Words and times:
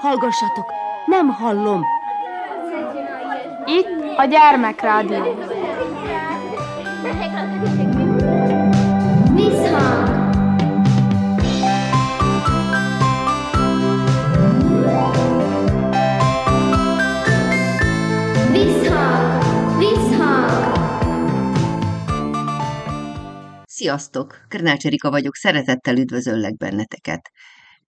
Hallgassatok, 0.00 0.72
nem 1.06 1.28
hallom. 1.28 1.84
Itt 3.66 4.16
a 4.16 4.24
gyermekrádió. 4.24 5.34
Visszhang! 9.34 10.08
Visszhang! 18.52 19.42
Visszhang! 19.78 20.50
Sziasztok! 23.66 24.34
Krnács 24.48 24.86
Erika 24.86 25.10
vagyok, 25.10 25.34
szeretettel 25.34 25.96
üdvözöllek 25.96 26.56
benneteket. 26.56 27.30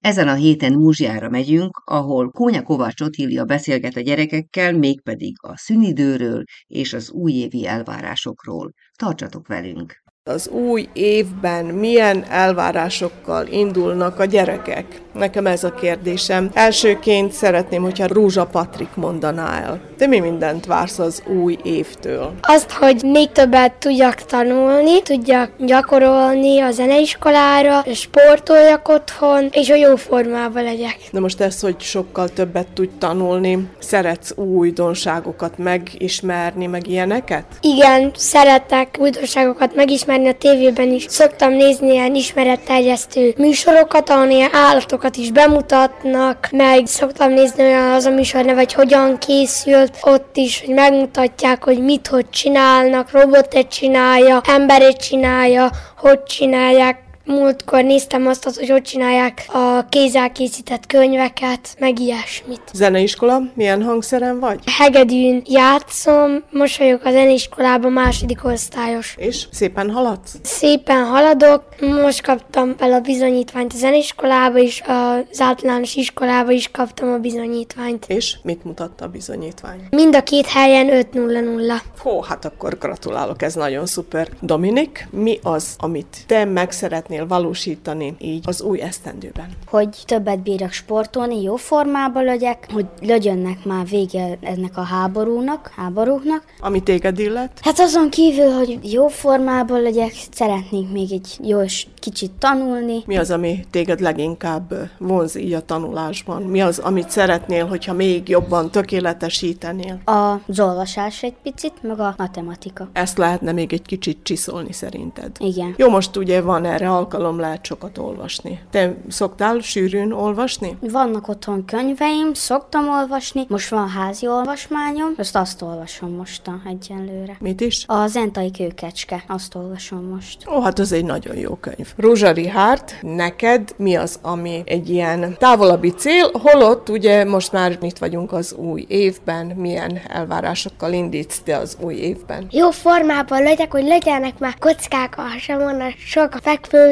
Ezen 0.01 0.29
a 0.29 0.35
héten 0.35 0.73
Múzsiára 0.73 1.29
megyünk, 1.29 1.83
ahol 1.85 2.31
Kónya 2.31 2.63
Kovács 2.63 3.01
Otília 3.01 3.45
beszélget 3.45 3.97
a 3.97 4.01
gyerekekkel, 4.01 4.73
mégpedig 4.73 5.37
a 5.43 5.57
szünidőről 5.57 6.43
és 6.67 6.93
az 6.93 7.11
újévi 7.11 7.67
elvárásokról. 7.67 8.73
Tartsatok 8.99 9.47
velünk! 9.47 10.03
Az 10.25 10.49
új 10.49 10.89
évben 10.93 11.65
milyen 11.65 12.25
elvárásokkal 12.29 13.47
indulnak 13.47 14.19
a 14.19 14.25
gyerekek? 14.25 14.87
Nekem 15.13 15.47
ez 15.47 15.65
a 15.65 15.75
kérdésem. 15.75 16.51
Elsőként 16.53 17.33
szeretném, 17.33 17.83
hogyha 17.83 18.07
Rúzsa 18.07 18.47
Patrik 18.47 18.95
mondaná 18.95 19.63
el. 19.63 19.81
Te 19.99 20.07
mi 20.07 20.19
mindent 20.19 20.67
vársz 20.67 20.99
az 20.99 21.23
új 21.43 21.59
évtől? 21.63 22.33
Azt, 22.41 22.71
hogy 22.71 23.03
még 23.03 23.33
többet 23.33 23.73
tudjak 23.73 24.15
tanulni, 24.15 25.03
tudjak 25.03 25.51
gyakorolni 25.59 26.61
a 26.61 26.71
zeneiskolára, 26.71 27.85
sportoljak 27.95 28.89
otthon, 28.89 29.49
és 29.53 29.71
a 29.71 29.75
jó 29.75 29.97
formában 29.97 30.63
legyek. 30.63 30.97
Na 31.11 31.21
most 31.21 31.41
ez, 31.41 31.61
hogy 31.61 31.81
sokkal 31.81 32.29
többet 32.29 32.69
tudj 32.75 32.93
tanulni, 32.99 33.69
szeretsz 33.79 34.37
újdonságokat 34.37 35.59
megismerni, 35.59 36.67
meg 36.67 36.87
ilyeneket? 36.87 37.45
Igen, 37.61 38.11
szeretek 38.15 38.97
újdonságokat 38.99 39.75
megismerni 39.75 40.09
a 40.11 40.33
tévében 40.39 40.93
is. 40.93 41.05
Szoktam 41.09 41.53
nézni 41.53 41.93
ilyen 41.93 42.15
ismeretterjesztő 42.15 43.35
műsorokat, 43.37 44.11
ahol 44.11 44.29
ilyen 44.29 44.51
állatokat 44.53 45.17
is 45.17 45.31
bemutatnak, 45.31 46.49
meg 46.51 46.87
szoktam 46.87 47.33
nézni 47.33 47.63
olyan 47.63 47.91
az 47.93 48.05
a 48.05 48.11
műsor 48.11 48.45
neve, 48.45 48.59
hogy 48.59 48.73
hogyan 48.73 49.19
készült, 49.19 49.99
ott 50.03 50.37
is, 50.37 50.61
hogy 50.65 50.75
megmutatják, 50.75 51.65
hogy 51.65 51.83
mit, 51.83 52.07
hogy 52.07 52.31
csinálnak, 52.31 53.11
robotet 53.11 53.69
csinálja, 53.69 54.41
emberét 54.49 54.97
csinálja, 54.97 55.71
hogy 55.97 56.23
csinálják, 56.23 57.10
Múltkor 57.31 57.85
néztem 57.85 58.27
azt, 58.27 58.45
hogy 58.45 58.69
hogy 58.69 58.83
csinálják 58.83 59.45
a 59.49 59.85
kézzel 59.89 60.33
készített 60.33 60.87
könyveket, 60.87 61.77
meg 61.79 61.99
ilyesmit. 61.99 62.61
Zeneiskola, 62.73 63.43
milyen 63.55 63.83
hangszeren 63.83 64.41
vagy? 64.41 64.59
Hegedűn 64.79 65.43
játszom, 65.47 66.43
most 66.51 66.79
vagyok 66.79 67.05
a 67.05 67.11
zeneiskolában 67.11 67.93
második 67.93 68.45
osztályos. 68.45 69.15
És 69.19 69.47
szépen 69.51 69.91
haladsz? 69.91 70.35
Szépen 70.43 71.05
haladok, 71.05 71.63
most 72.03 72.23
kaptam 72.23 72.75
fel 72.77 72.93
a 72.93 73.01
bizonyítványt 73.01 73.73
a 73.73 73.77
zeneiskolába 73.77 74.59
is, 74.59 74.83
az 74.87 75.41
általános 75.41 75.95
iskolába 75.95 76.51
is 76.51 76.71
kaptam 76.71 77.13
a 77.13 77.19
bizonyítványt. 77.19 78.05
És 78.09 78.37
mit 78.43 78.65
mutatta 78.65 79.05
a 79.05 79.09
bizonyítvány? 79.09 79.87
Mind 79.91 80.15
a 80.15 80.23
két 80.23 80.47
helyen 80.47 81.07
5-0-0. 81.13 81.81
Hó, 81.99 82.23
hát 82.23 82.45
akkor 82.45 82.79
gratulálok, 82.79 83.43
ez 83.43 83.55
nagyon 83.55 83.87
szuper. 83.87 84.29
Dominik, 84.41 85.09
mi 85.11 85.39
az, 85.43 85.75
amit 85.79 86.17
te 86.27 86.45
meg 86.45 86.71
szeretnél 86.71 87.19
valósítani 87.27 88.15
így 88.19 88.45
az 88.47 88.63
új 88.63 88.81
esztendőben? 88.81 89.49
hogy 89.71 89.89
többet 90.05 90.43
bírjak 90.43 90.73
sportolni, 90.73 91.43
jó 91.43 91.57
formában 91.57 92.25
legyek, 92.25 92.69
hogy 92.73 92.87
legyennek 93.01 93.65
már 93.65 93.87
vége 93.87 94.39
ennek 94.41 94.77
a 94.77 94.83
háborúnak, 94.83 95.73
háborúknak. 95.77 96.45
Ami 96.61 96.83
téged 96.83 97.19
illet? 97.19 97.51
Hát 97.63 97.79
azon 97.79 98.11
kívül, 98.11 98.51
hogy 98.51 98.79
jó 98.83 99.09
formában 99.09 99.83
legyek, 99.83 100.13
szeretnék 100.31 100.93
még 100.93 101.13
egy 101.13 101.39
jó 101.43 101.61
kicsit 102.01 102.31
tanulni. 102.31 103.03
Mi 103.07 103.17
az, 103.17 103.31
ami 103.31 103.65
téged 103.71 104.01
leginkább 104.01 104.75
vonz 104.99 105.37
így 105.37 105.53
a 105.53 105.65
tanulásban? 105.65 106.43
Mi 106.43 106.61
az, 106.61 106.79
amit 106.79 107.11
szeretnél, 107.11 107.67
hogyha 107.67 107.93
még 107.93 108.29
jobban 108.29 108.71
tökéletesítenél? 108.71 110.01
Az 110.05 110.61
olvasás 110.61 111.23
egy 111.23 111.35
picit, 111.43 111.83
meg 111.83 112.01
a 112.01 112.15
matematika. 112.19 112.89
Ezt 112.93 113.19
lehetne 113.19 113.53
még 113.53 113.73
egy 113.73 113.83
kicsit 113.83 114.19
csiszolni 114.23 114.73
szerinted. 114.73 115.31
Igen. 115.39 115.75
Jó, 115.77 115.89
most 115.89 116.17
ugye 116.17 116.41
van 116.41 116.65
erre 116.65 116.93
alkalom, 117.01 117.39
lehet 117.39 117.65
sokat 117.65 117.99
olvasni. 117.99 118.61
Te 118.71 118.95
szoktál 119.09 119.59
sűrűn 119.61 120.13
olvasni? 120.13 120.77
Vannak 120.81 121.29
otthon 121.29 121.65
könyveim, 121.65 122.35
szoktam 122.35 122.89
olvasni, 122.89 123.45
most 123.49 123.69
van 123.69 123.89
házi 123.89 124.27
olvasmányom, 124.27 125.13
ezt 125.17 125.37
azt 125.37 125.63
olvasom 125.63 126.11
mostan 126.11 126.63
egyenlőre. 126.69 127.37
Mit 127.41 127.61
is? 127.61 127.85
A 127.87 128.07
Zentai 128.07 128.51
kőkecske, 128.51 129.25
azt 129.27 129.55
olvasom 129.55 130.05
most. 130.05 130.49
Ó, 130.49 130.61
hát 130.61 130.79
az 130.79 130.93
egy 130.93 131.05
nagyon 131.05 131.37
jó 131.37 131.55
könyv. 131.55 131.93
Rózsa 131.97 132.31
Richard, 132.31 132.85
neked 133.01 133.75
mi 133.77 133.95
az, 133.95 134.19
ami 134.23 134.63
egy 134.65 134.91
ilyen 134.91 135.37
távolabbi 135.39 135.91
cél, 135.91 136.31
holott 136.33 136.89
ugye 136.89 137.25
most 137.25 137.53
már 137.53 137.79
itt 137.83 137.99
vagyunk 137.99 138.33
az 138.33 138.53
új 138.53 138.85
évben, 138.89 139.47
milyen 139.47 140.01
elvárásokkal 140.09 140.93
indítsz 140.93 141.41
te 141.41 141.57
az 141.57 141.77
új 141.81 141.95
évben? 141.95 142.47
Jó 142.51 142.71
formában 142.71 143.43
legyek, 143.43 143.73
hogy 143.73 143.85
legyenek 143.85 144.39
már 144.39 144.59
kockák 144.59 145.19
a 145.19 145.23
hasamon, 145.23 145.81
a 145.81 145.89
sok 146.07 146.35
a 146.35 146.39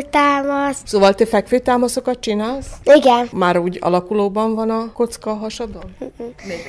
fekvőtámasz. 0.03 0.77
Szóval 0.85 1.15
te 1.15 1.27
fekvőtámaszokat 1.27 2.21
csinálsz? 2.21 2.67
Igen, 2.85 3.29
Már 3.33 3.59
úgy 3.59 3.79
alakulóban 3.81 4.55
van 4.55 4.71
a 4.71 4.93
kocka 4.93 5.31
a 5.31 5.35
hasadon? 5.35 5.97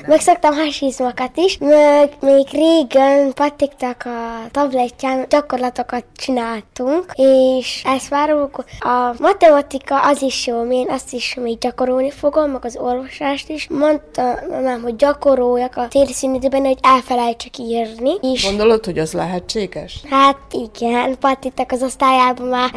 meg 0.06 0.20
szoktam 0.20 0.54
hasizmokat 0.54 1.30
is, 1.34 1.58
meg 1.58 2.12
még 2.20 2.46
régen 2.52 3.32
Patiktak 3.34 4.02
a 4.06 4.48
tabletján 4.50 5.26
gyakorlatokat 5.28 6.04
csináltunk, 6.16 7.04
és 7.14 7.82
ezt 7.86 8.08
várunk. 8.08 8.64
A 8.80 9.14
matematika 9.18 10.00
az 10.00 10.22
is 10.22 10.46
jó, 10.46 10.66
én 10.70 10.86
azt 10.90 11.12
is 11.12 11.34
még 11.34 11.58
gyakorolni 11.58 12.10
fogom, 12.10 12.50
meg 12.50 12.64
az 12.64 12.76
olvasást 12.80 13.48
is. 13.48 13.68
Mondta 13.68 14.38
mamám, 14.50 14.82
hogy 14.82 14.96
gyakoroljak 14.96 15.76
a 15.76 15.88
téli 15.88 16.12
szünidőben, 16.12 16.64
hogy 16.64 16.78
elfelejtsek 16.82 17.58
írni, 17.58 18.12
és 18.22 18.44
Gondolod, 18.44 18.84
hogy 18.84 18.98
az 18.98 19.12
lehetséges? 19.12 20.00
hát 20.10 20.36
igen, 20.50 21.18
Patiktak 21.18 21.72
az 21.72 21.82
osztályában 21.82 22.46
már 22.46 22.70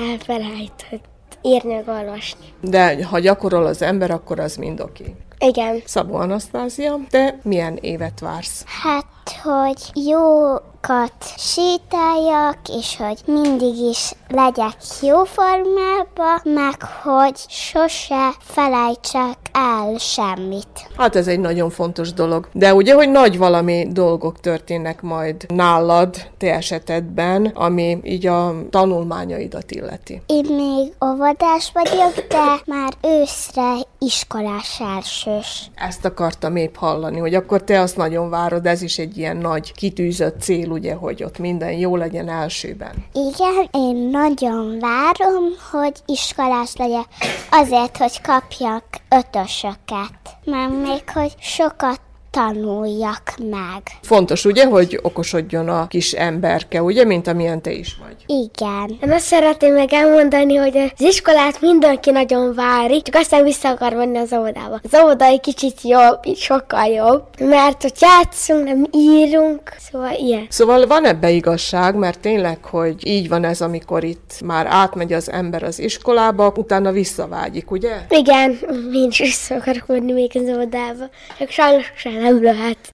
elfelejtett 0.44 1.08
írni, 1.42 1.84
olvasni. 1.88 2.46
De 2.62 3.06
ha 3.06 3.20
gyakorol 3.20 3.66
az 3.66 3.82
ember, 3.82 4.12
akkor 4.12 4.40
az 4.40 4.56
mind 4.56 4.80
oké. 4.80 5.16
Igen. 5.40 5.82
Szabó 5.86 6.16
Anasztázia, 6.16 7.00
te 7.10 7.40
milyen 7.44 7.78
évet 7.82 8.20
vársz? 8.20 8.64
Hát, 8.68 9.06
hogy 9.44 10.06
jókat 10.06 11.14
sétáljak, 11.38 12.58
és 12.78 12.98
hogy 12.98 13.20
mindig 13.26 13.76
is 13.76 14.12
legyek 14.28 14.76
jó 15.02 15.24
formában, 15.24 16.42
meg 16.44 16.84
hogy 17.04 17.36
sose 17.48 18.30
felejtsek 18.40 19.38
el 19.54 19.98
semmit. 19.98 20.88
Hát 20.98 21.16
ez 21.16 21.28
egy 21.28 21.40
nagyon 21.40 21.70
fontos 21.70 22.14
dolog. 22.14 22.48
De 22.52 22.74
ugye, 22.74 22.94
hogy 22.94 23.10
nagy 23.10 23.38
valami 23.38 23.88
dolgok 23.92 24.40
történnek 24.40 25.02
majd 25.02 25.46
nálad, 25.48 26.16
te 26.38 26.54
esetedben, 26.54 27.46
ami 27.46 28.00
így 28.04 28.28
a 28.28 28.54
tanulmányaidat 28.70 29.72
illeti. 29.72 30.22
Én 30.26 30.46
még 30.56 30.94
óvodás 31.06 31.72
vagyok, 31.74 32.28
de 32.28 32.62
már 32.66 32.94
őszre 33.02 33.74
iskolás 34.00 34.80
elsős. 34.96 35.72
Ezt 35.76 36.06
akartam 36.06 36.56
épp 36.56 36.76
hallani, 36.76 37.20
hogy 37.20 37.36
akkor 37.36 37.64
te 37.64 37.80
azt 37.80 37.98
nagyon 37.98 38.30
várod, 38.30 38.66
ez 38.66 38.82
is 38.82 38.98
egy 38.98 39.13
ilyen 39.18 39.38
nagy 39.38 39.74
kitűzött 39.74 40.42
cél, 40.42 40.70
ugye, 40.70 40.94
hogy 40.94 41.24
ott 41.24 41.38
minden 41.38 41.72
jó 41.72 41.96
legyen 41.96 42.30
elsőben. 42.30 43.06
Igen, 43.14 43.70
én 43.72 43.96
nagyon 43.96 44.80
várom, 44.80 45.44
hogy 45.72 45.94
iskolás 46.06 46.76
legyek, 46.76 47.06
azért, 47.52 47.98
hogy 47.98 48.22
kapjak 48.22 48.86
ötösöket, 49.10 50.38
mert 50.44 50.72
még 50.72 51.10
hogy 51.14 51.34
sokat 51.40 52.00
tanuljak 52.34 53.34
meg. 53.50 53.82
Fontos, 54.02 54.46
ugye, 54.46 54.66
hogy 54.66 55.00
okosodjon 55.02 55.70
a 55.70 55.88
kis 55.88 56.12
emberke, 56.12 56.82
ugye, 56.84 57.04
mint 57.06 57.28
amilyen 57.28 57.62
te 57.62 57.72
is 57.72 57.98
vagy. 58.04 58.16
Igen. 58.26 58.98
Én 59.04 59.12
azt 59.12 59.26
szeretném 59.26 59.74
meg 59.74 59.94
elmondani, 59.94 60.56
hogy 60.56 60.78
az 60.78 61.02
iskolát 61.02 61.62
mindenki 61.62 62.12
nagyon 62.12 62.54
vári, 62.54 63.02
csak 63.02 63.16
aztán 63.16 63.44
vissza 63.44 63.70
akar 63.70 63.94
menni 63.94 64.18
az 64.18 64.34
óvodába. 64.34 64.80
Az 64.92 65.00
óvoda 65.02 65.26
egy 65.26 65.40
kicsit 65.40 65.82
jobb, 65.84 66.36
sokkal 66.36 66.86
jobb, 66.86 67.24
mert 67.40 67.82
hogy 67.82 67.94
játszunk, 68.00 68.64
nem 68.64 68.86
írunk, 68.92 69.62
szóval 69.92 70.14
ilyen. 70.14 70.46
Szóval 70.50 70.88
van 70.88 71.06
ebbe 71.06 71.30
igazság, 71.30 71.96
mert 71.96 72.20
tényleg, 72.20 72.66
hogy 72.66 73.08
így 73.08 73.30
van 73.30 73.44
ez, 73.44 73.62
amikor 73.62 74.04
itt 74.04 74.42
már 74.46 74.66
átmegy 74.70 75.14
az 75.14 75.32
ember 75.32 75.64
az 75.64 75.80
iskolába, 75.80 76.54
utána 76.56 76.92
visszavágyik, 76.92 77.72
ugye? 77.72 77.96
Igen, 78.10 78.60
én 78.94 79.08
is 79.10 79.20
vissza 79.20 79.56
akarok 79.56 79.88
menni 79.88 80.12
még 80.12 80.32
az 80.34 80.56
óvodába, 80.56 81.10
csak 81.38 81.50
sajnos 81.50 81.92
sem 81.96 82.23
nem 82.24 82.44
lehet. 82.44 82.90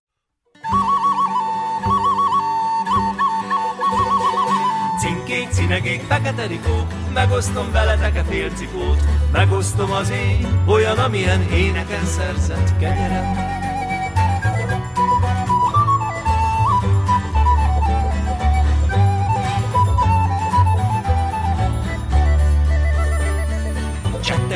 Cinkék, 4.99 5.49
cinegék, 5.49 6.01
fekete 6.01 6.45
rikó, 6.45 6.87
megosztom 7.13 7.71
veletek 7.71 8.15
a 8.15 8.23
félcikót, 8.23 8.99
megosztom 9.31 9.91
az 9.91 10.09
én, 10.09 10.63
olyan, 10.67 10.97
amilyen 10.97 11.41
éneken 11.41 12.05
szerzett 12.05 12.77
kenyerem. 12.79 13.58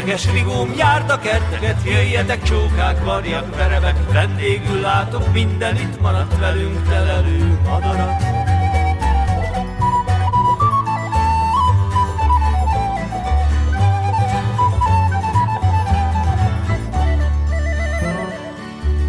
Csetteges 0.04 0.32
rigóm, 0.34 0.74
járt 0.78 1.12
a 1.12 1.20
kerteket, 1.20 1.84
jöjjetek 1.86 2.44
csókák, 2.44 3.04
varjak, 3.04 3.56
verebek, 3.56 4.12
vendégül 4.12 4.80
látok, 4.80 5.34
minden 5.34 5.76
itt 5.76 6.02
maradt 6.02 6.40
velünk 6.40 6.88
telelő 6.90 7.60
madarat. 7.66 8.24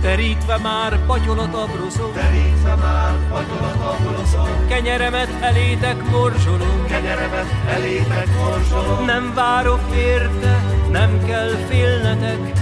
Terítve 0.02 0.58
már 0.58 1.06
patyolot 1.06 1.54
abroszom, 1.54 2.12
Terítve 2.12 2.74
már 2.74 3.12
patyolot 3.28 3.80
abroszom, 3.80 4.66
Kenyeremet 4.68 5.30
elétek 5.40 6.10
morzsolom, 6.10 6.86
Kenyeremet 6.86 7.46
elétek 7.68 8.28
morzsolom. 8.38 9.04
Nem 9.04 9.32
várok 9.34 9.80
érte, 9.96 10.83
nem 10.94 11.24
kell 11.24 11.50
félnetek, 11.68 12.52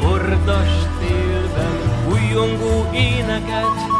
Hordas 0.00 0.68
télben 0.98 1.76
újongó 2.08 2.90
éneket, 2.92 3.94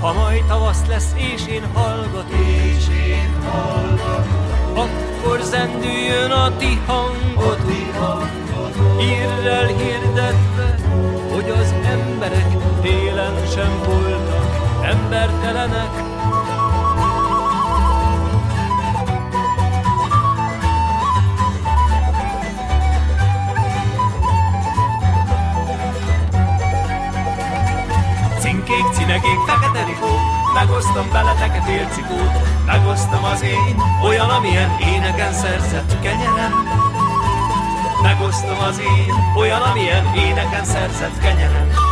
Ha 0.00 0.12
majd 0.12 0.44
tavasz 0.44 0.86
lesz, 0.88 1.12
és 1.16 1.46
én 1.46 1.64
hallgatom, 1.72 2.40
és 2.76 2.88
én 2.88 3.42
hallgatom, 3.50 4.78
akkor 4.78 5.40
zendüljön 5.42 6.30
a 6.30 6.56
ti 6.56 6.80
hangotok, 6.86 8.28
hírrel 8.98 9.66
hirdetve, 9.66 10.53
hogy 11.44 11.58
az 11.58 11.74
emberek 11.84 12.80
télen 12.82 13.46
sem 13.54 13.78
voltak 13.86 14.82
embertelenek, 14.82 16.02
Cinkék, 28.38 28.84
cinegék, 28.92 29.38
fekete 29.46 29.84
rikó, 29.84 30.06
megosztom 30.54 31.10
veletek 31.12 31.56
a 31.60 31.62
félcikót, 31.62 32.64
megosztom 32.66 33.24
az 33.24 33.42
én, 33.42 33.82
olyan, 34.04 34.28
amilyen 34.28 34.70
éneken 34.80 35.32
szerzett 35.32 36.00
kenyerem. 36.00 37.03
Megosztom 38.04 38.58
az 38.58 38.78
én, 38.78 39.14
olyan, 39.36 39.60
amilyen 39.60 40.14
éneken 40.14 40.64
szerzett 40.64 41.18
kenyerem. 41.18 41.83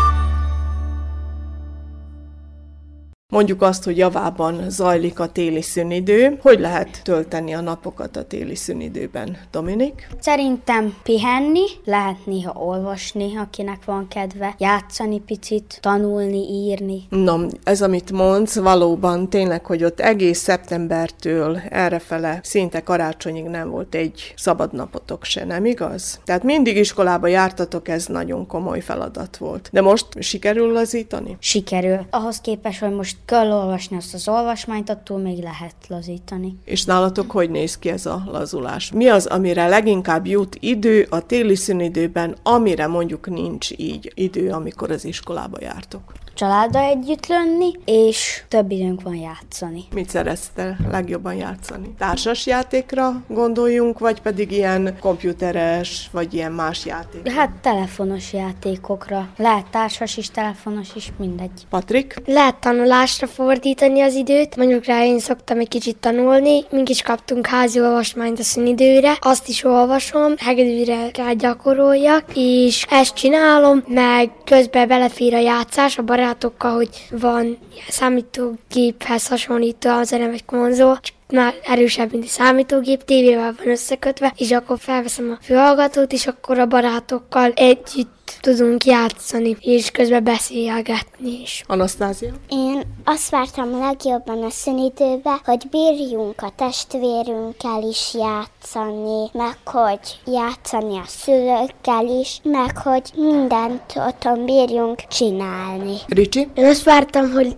Mondjuk 3.32 3.62
azt, 3.62 3.84
hogy 3.84 3.96
javában 3.96 4.70
zajlik 4.70 5.20
a 5.20 5.26
téli 5.26 5.62
szünidő. 5.62 6.38
Hogy 6.42 6.60
lehet 6.60 7.00
tölteni 7.04 7.52
a 7.52 7.60
napokat 7.60 8.16
a 8.16 8.24
téli 8.24 8.54
szünidőben, 8.54 9.36
Dominik? 9.50 10.08
Szerintem 10.20 10.96
pihenni, 11.02 11.64
lehet 11.84 12.26
néha 12.26 12.52
olvasni, 12.52 13.36
akinek 13.36 13.84
van 13.84 14.08
kedve, 14.08 14.54
játszani 14.58 15.20
picit, 15.20 15.78
tanulni, 15.80 16.48
írni. 16.50 17.02
Na, 17.08 17.40
ez 17.64 17.82
amit 17.82 18.12
mondsz, 18.12 18.58
valóban 18.58 19.28
tényleg, 19.28 19.66
hogy 19.66 19.84
ott 19.84 20.00
egész 20.00 20.38
szeptembertől 20.38 21.58
errefele 21.68 22.40
szinte 22.42 22.82
karácsonyig 22.82 23.44
nem 23.44 23.70
volt 23.70 23.94
egy 23.94 24.34
szabad 24.36 24.72
napotok 24.72 25.24
se, 25.24 25.44
nem 25.44 25.64
igaz? 25.64 26.20
Tehát 26.24 26.42
mindig 26.42 26.76
iskolába 26.76 27.26
jártatok, 27.26 27.88
ez 27.88 28.06
nagyon 28.06 28.46
komoly 28.46 28.80
feladat 28.80 29.36
volt. 29.36 29.68
De 29.72 29.80
most 29.80 30.06
sikerül 30.18 30.72
lazítani? 30.72 31.36
Sikerül. 31.40 32.06
Ahhoz 32.10 32.40
képest, 32.40 32.80
hogy 32.80 32.94
most 32.94 33.20
kell 33.24 33.50
olvasni 33.50 33.96
azt 33.96 34.14
az 34.14 34.28
olvasmányt, 34.28 34.90
attól 34.90 35.18
még 35.18 35.42
lehet 35.42 35.74
lazítani. 35.88 36.56
És 36.64 36.84
nálatok 36.84 37.30
hogy 37.30 37.50
néz 37.50 37.78
ki 37.78 37.88
ez 37.88 38.06
a 38.06 38.22
lazulás? 38.26 38.92
Mi 38.92 39.08
az, 39.08 39.26
amire 39.26 39.68
leginkább 39.68 40.26
jut 40.26 40.56
idő 40.60 41.06
a 41.10 41.26
téli 41.26 41.54
szünidőben, 41.54 42.36
amire 42.42 42.86
mondjuk 42.86 43.28
nincs 43.28 43.70
így 43.76 44.12
idő, 44.14 44.50
amikor 44.50 44.90
az 44.90 45.04
iskolába 45.04 45.58
jártok? 45.60 46.12
Családdal 46.42 46.82
együtt 46.82 47.26
lenni, 47.26 47.72
és 47.84 48.42
több 48.48 48.70
időnk 48.70 49.02
van 49.02 49.14
játszani. 49.14 49.84
Mit 49.94 50.08
szerettél 50.08 50.76
legjobban 50.90 51.34
játszani? 51.34 51.94
Társas 51.98 52.46
játékra 52.46 53.22
gondoljunk, 53.28 53.98
vagy 53.98 54.20
pedig 54.20 54.52
ilyen 54.52 54.96
komputeres, 55.00 56.08
vagy 56.12 56.34
ilyen 56.34 56.52
más 56.52 56.86
játék? 56.86 57.30
Hát 57.30 57.50
telefonos 57.60 58.32
játékokra. 58.32 59.28
Lehet 59.36 59.66
társas 59.70 60.16
is, 60.16 60.30
telefonos 60.30 60.88
is, 60.94 61.12
mindegy. 61.18 61.66
Patrik? 61.70 62.14
Lehet 62.26 62.56
tanulásra 62.56 63.26
fordítani 63.26 64.00
az 64.00 64.14
időt, 64.14 64.56
mondjuk 64.56 64.84
rá 64.84 65.04
én 65.04 65.18
szoktam 65.18 65.58
egy 65.58 65.68
kicsit 65.68 65.96
tanulni, 65.96 66.64
mink 66.70 66.88
is 66.88 67.02
kaptunk 67.02 67.46
házi 67.46 67.80
olvasmányt 67.80 68.38
a 68.38 68.42
szünidőre, 68.42 69.16
azt 69.20 69.48
is 69.48 69.64
olvasom, 69.64 70.34
hegedűre 70.38 71.10
rá 71.14 71.32
gyakoroljak, 71.32 72.24
és 72.34 72.86
ezt 72.90 73.14
csinálom, 73.14 73.82
meg 73.86 74.30
közben 74.44 74.88
belefér 74.88 75.34
a 75.34 75.40
játszás 75.40 75.98
a 75.98 76.02
barátokkal, 76.32 76.74
hogy 76.74 77.06
van 77.10 77.58
számítógéphez 77.88 79.28
hasonlító 79.28 79.90
az 79.90 80.10
vagy 80.10 80.44
konzol, 80.44 80.98
csak 81.00 81.14
már 81.30 81.54
erősebb, 81.64 82.10
mint 82.10 82.24
egy 82.24 82.30
számítógép, 82.30 83.04
tévével 83.04 83.54
van 83.58 83.68
összekötve, 83.68 84.32
és 84.36 84.52
akkor 84.52 84.78
felveszem 84.78 85.30
a 85.30 85.44
fülhallgatót, 85.44 86.12
és 86.12 86.26
akkor 86.26 86.58
a 86.58 86.66
barátokkal 86.66 87.52
együtt 87.54 88.21
tudunk 88.40 88.84
játszani, 88.84 89.56
és 89.60 89.90
közben 89.90 90.24
beszélgetni 90.24 91.40
is. 91.42 91.64
Anasztázia? 91.66 92.32
Én 92.48 92.82
azt 93.04 93.30
vártam 93.30 93.78
legjobban 93.78 94.42
a 94.42 94.50
szünidőbe, 94.50 95.40
hogy 95.44 95.66
bírjunk 95.70 96.42
a 96.42 96.52
testvérünkkel 96.56 97.82
is 97.88 98.14
játszani, 98.14 99.30
meg 99.32 99.56
hogy 99.64 100.20
játszani 100.26 100.98
a 100.98 101.04
szülőkkel 101.06 102.06
is, 102.20 102.40
meg 102.42 102.78
hogy 102.78 103.10
mindent 103.16 103.82
otthon 103.96 104.44
bírjunk 104.44 105.00
csinálni. 105.08 105.96
Ricsi? 106.06 106.48
Én 106.54 106.64
azt 106.64 106.82
vártam, 106.82 107.32
hogy 107.32 107.56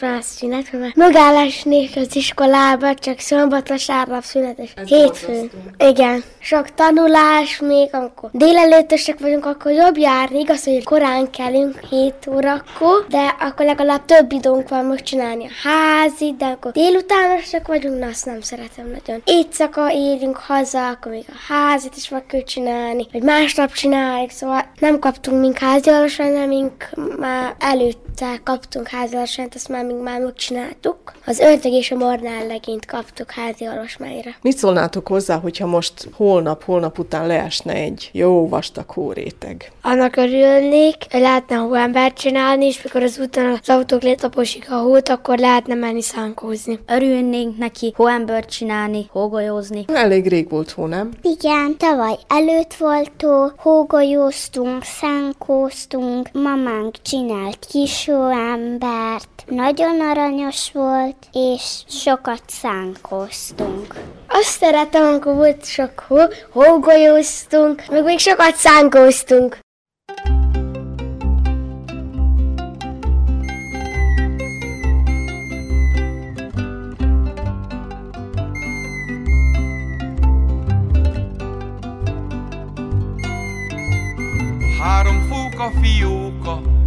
már 0.00 0.14
a 0.18 0.22
szünet, 0.22 0.72
mert 0.72 0.94
megállásnék 0.94 1.96
az 1.96 2.16
iskolába, 2.16 2.94
csak 2.94 3.18
szombat, 3.18 3.68
vasárnap 3.68 4.22
szünetes. 4.22 4.74
Hétfő. 4.84 5.50
Igen. 5.78 6.22
Sok 6.38 6.74
tanulás 6.74 7.60
még, 7.60 7.88
amikor 7.92 8.30
délelőtösek 8.32 9.18
vagyunk, 9.18 9.46
akkor 9.46 9.72
jobb 9.88 9.98
járni. 9.98 10.38
Igaz, 10.38 10.64
hogy 10.64 10.84
korán 10.84 11.30
kelünk 11.30 11.80
7 11.90 12.14
órakor, 12.30 13.06
de 13.08 13.34
akkor 13.40 13.66
legalább 13.66 14.04
több 14.04 14.32
időnk 14.32 14.68
van 14.68 14.84
megcsinálni 14.84 15.44
a 15.44 15.68
házi, 15.68 16.34
de 16.38 16.44
akkor 16.44 16.72
délutánosak 16.72 17.66
vagyunk, 17.66 17.98
na 17.98 18.06
azt 18.06 18.26
nem 18.26 18.40
szeretem 18.40 18.86
nagyon. 18.86 19.22
Éjszaka 19.24 19.92
érünk 19.92 20.36
haza, 20.36 20.88
akkor 20.88 21.12
még 21.12 21.24
a 21.28 21.52
házit 21.52 21.96
is 21.96 22.08
meg 22.08 22.26
kell 22.26 22.42
csinálni, 22.42 23.06
vagy 23.12 23.22
másnap 23.22 23.72
csináljuk, 23.72 24.30
szóval 24.30 24.70
nem 24.78 24.98
kaptunk 24.98 25.40
mink 25.40 25.58
házi 25.58 25.90
hanem 26.16 26.48
mink 26.48 26.90
már 27.18 27.54
előtte 28.20 28.40
kaptunk 28.44 28.88
házi 28.88 29.16
alasányt, 29.16 29.54
azt 29.54 29.68
már 29.68 29.84
mink 29.84 30.02
már 30.02 30.20
megcsináltuk. 30.20 31.12
Az 31.26 31.38
ördög 31.38 31.72
és 31.72 31.90
a 31.90 31.96
mornál 31.96 32.46
legényt 32.46 32.86
kaptuk 32.86 33.30
házi 33.30 33.66
olvasmányra. 33.68 34.30
Mit 34.42 34.56
szólnátok 34.56 35.08
hozzá, 35.08 35.38
hogyha 35.38 35.66
most 35.66 36.08
holnap, 36.12 36.64
holnap 36.64 36.98
után 36.98 37.26
leesne 37.26 37.72
egy 37.72 38.10
jó 38.12 38.48
vastag 38.48 38.90
hóréteg? 38.90 39.72
Annak 39.82 40.16
örülnék, 40.16 40.96
hogy 41.10 41.20
lehetne 41.20 41.56
hóembert 41.56 42.16
csinálni, 42.18 42.66
és 42.66 42.82
mikor 42.82 43.02
az 43.02 43.18
úton 43.18 43.46
az 43.62 43.68
autók 43.68 44.02
letaposik 44.02 44.70
a 44.70 44.76
hót, 44.76 45.08
akkor 45.08 45.38
lehetne 45.38 45.74
menni 45.74 46.02
szánkózni. 46.02 46.78
Örülnénk 46.86 47.58
neki 47.58 47.92
hóembert 47.96 48.50
csinálni, 48.50 49.08
hógolyózni. 49.10 49.84
Elég 49.86 50.28
rég 50.28 50.50
volt 50.50 50.70
hó, 50.70 50.86
nem? 50.86 51.10
Igen, 51.22 51.76
tavaly 51.76 52.18
előtt 52.28 52.74
volt 52.74 53.12
tó, 53.16 53.50
hógolyóztunk, 53.56 54.82
szánkóztunk, 54.82 56.28
mamánk 56.32 56.94
csinált 57.02 57.66
kis 57.70 58.07
hóembert, 58.08 59.44
nagyon 59.46 60.00
aranyos 60.00 60.72
volt, 60.72 61.16
és 61.32 61.82
sokat 61.88 62.42
szánkóztunk. 62.46 63.94
Azt 64.28 64.58
szeretem, 64.58 65.04
amikor 65.04 65.34
volt 65.34 65.64
sok 65.64 66.04
hó, 66.08 66.16
hógolyóztunk, 66.50 67.82
meg 67.90 68.04
még 68.04 68.18
sokat 68.18 68.54
szánkóztunk. 68.54 69.58
Fele 86.48 86.77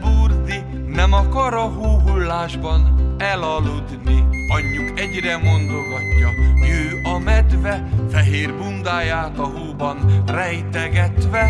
burdi, 0.00 0.64
nem 0.86 1.12
akar 1.12 1.54
a 1.54 1.60
hóhullásban 1.60 3.14
elaludni. 3.18 4.24
Anyjuk 4.48 5.00
egyre 5.00 5.36
mondogatja, 5.36 6.28
ő 6.68 7.00
a 7.02 7.18
medve, 7.18 7.88
fehér 8.10 8.54
bundáját 8.54 9.38
a 9.38 9.44
hóban 9.44 10.22
rejtegetve. 10.26 11.48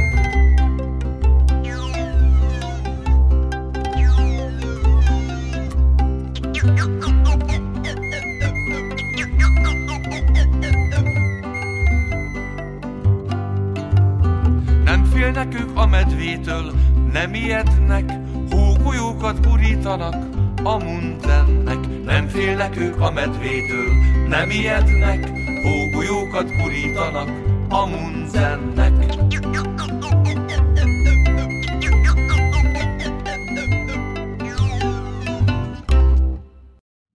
Nem 14.84 15.04
félnek 15.04 15.54
ők 15.54 15.70
a 15.74 15.86
medvétől, 15.86 16.72
nem 17.12 17.34
ijednek, 17.34 18.12
hógolyókat 18.50 19.46
gurítanak 19.46 20.14
a 20.62 20.84
mundennek. 20.84 22.04
Nem 22.04 22.28
félnek 22.28 22.76
ők 22.76 23.00
a 23.00 23.10
medvétől, 23.10 23.92
nem 24.28 24.50
ijednek, 24.50 25.30
hógolyókat 25.62 26.50
gurítanak 26.56 27.28
a 27.68 27.86
mundennek. 27.86 28.92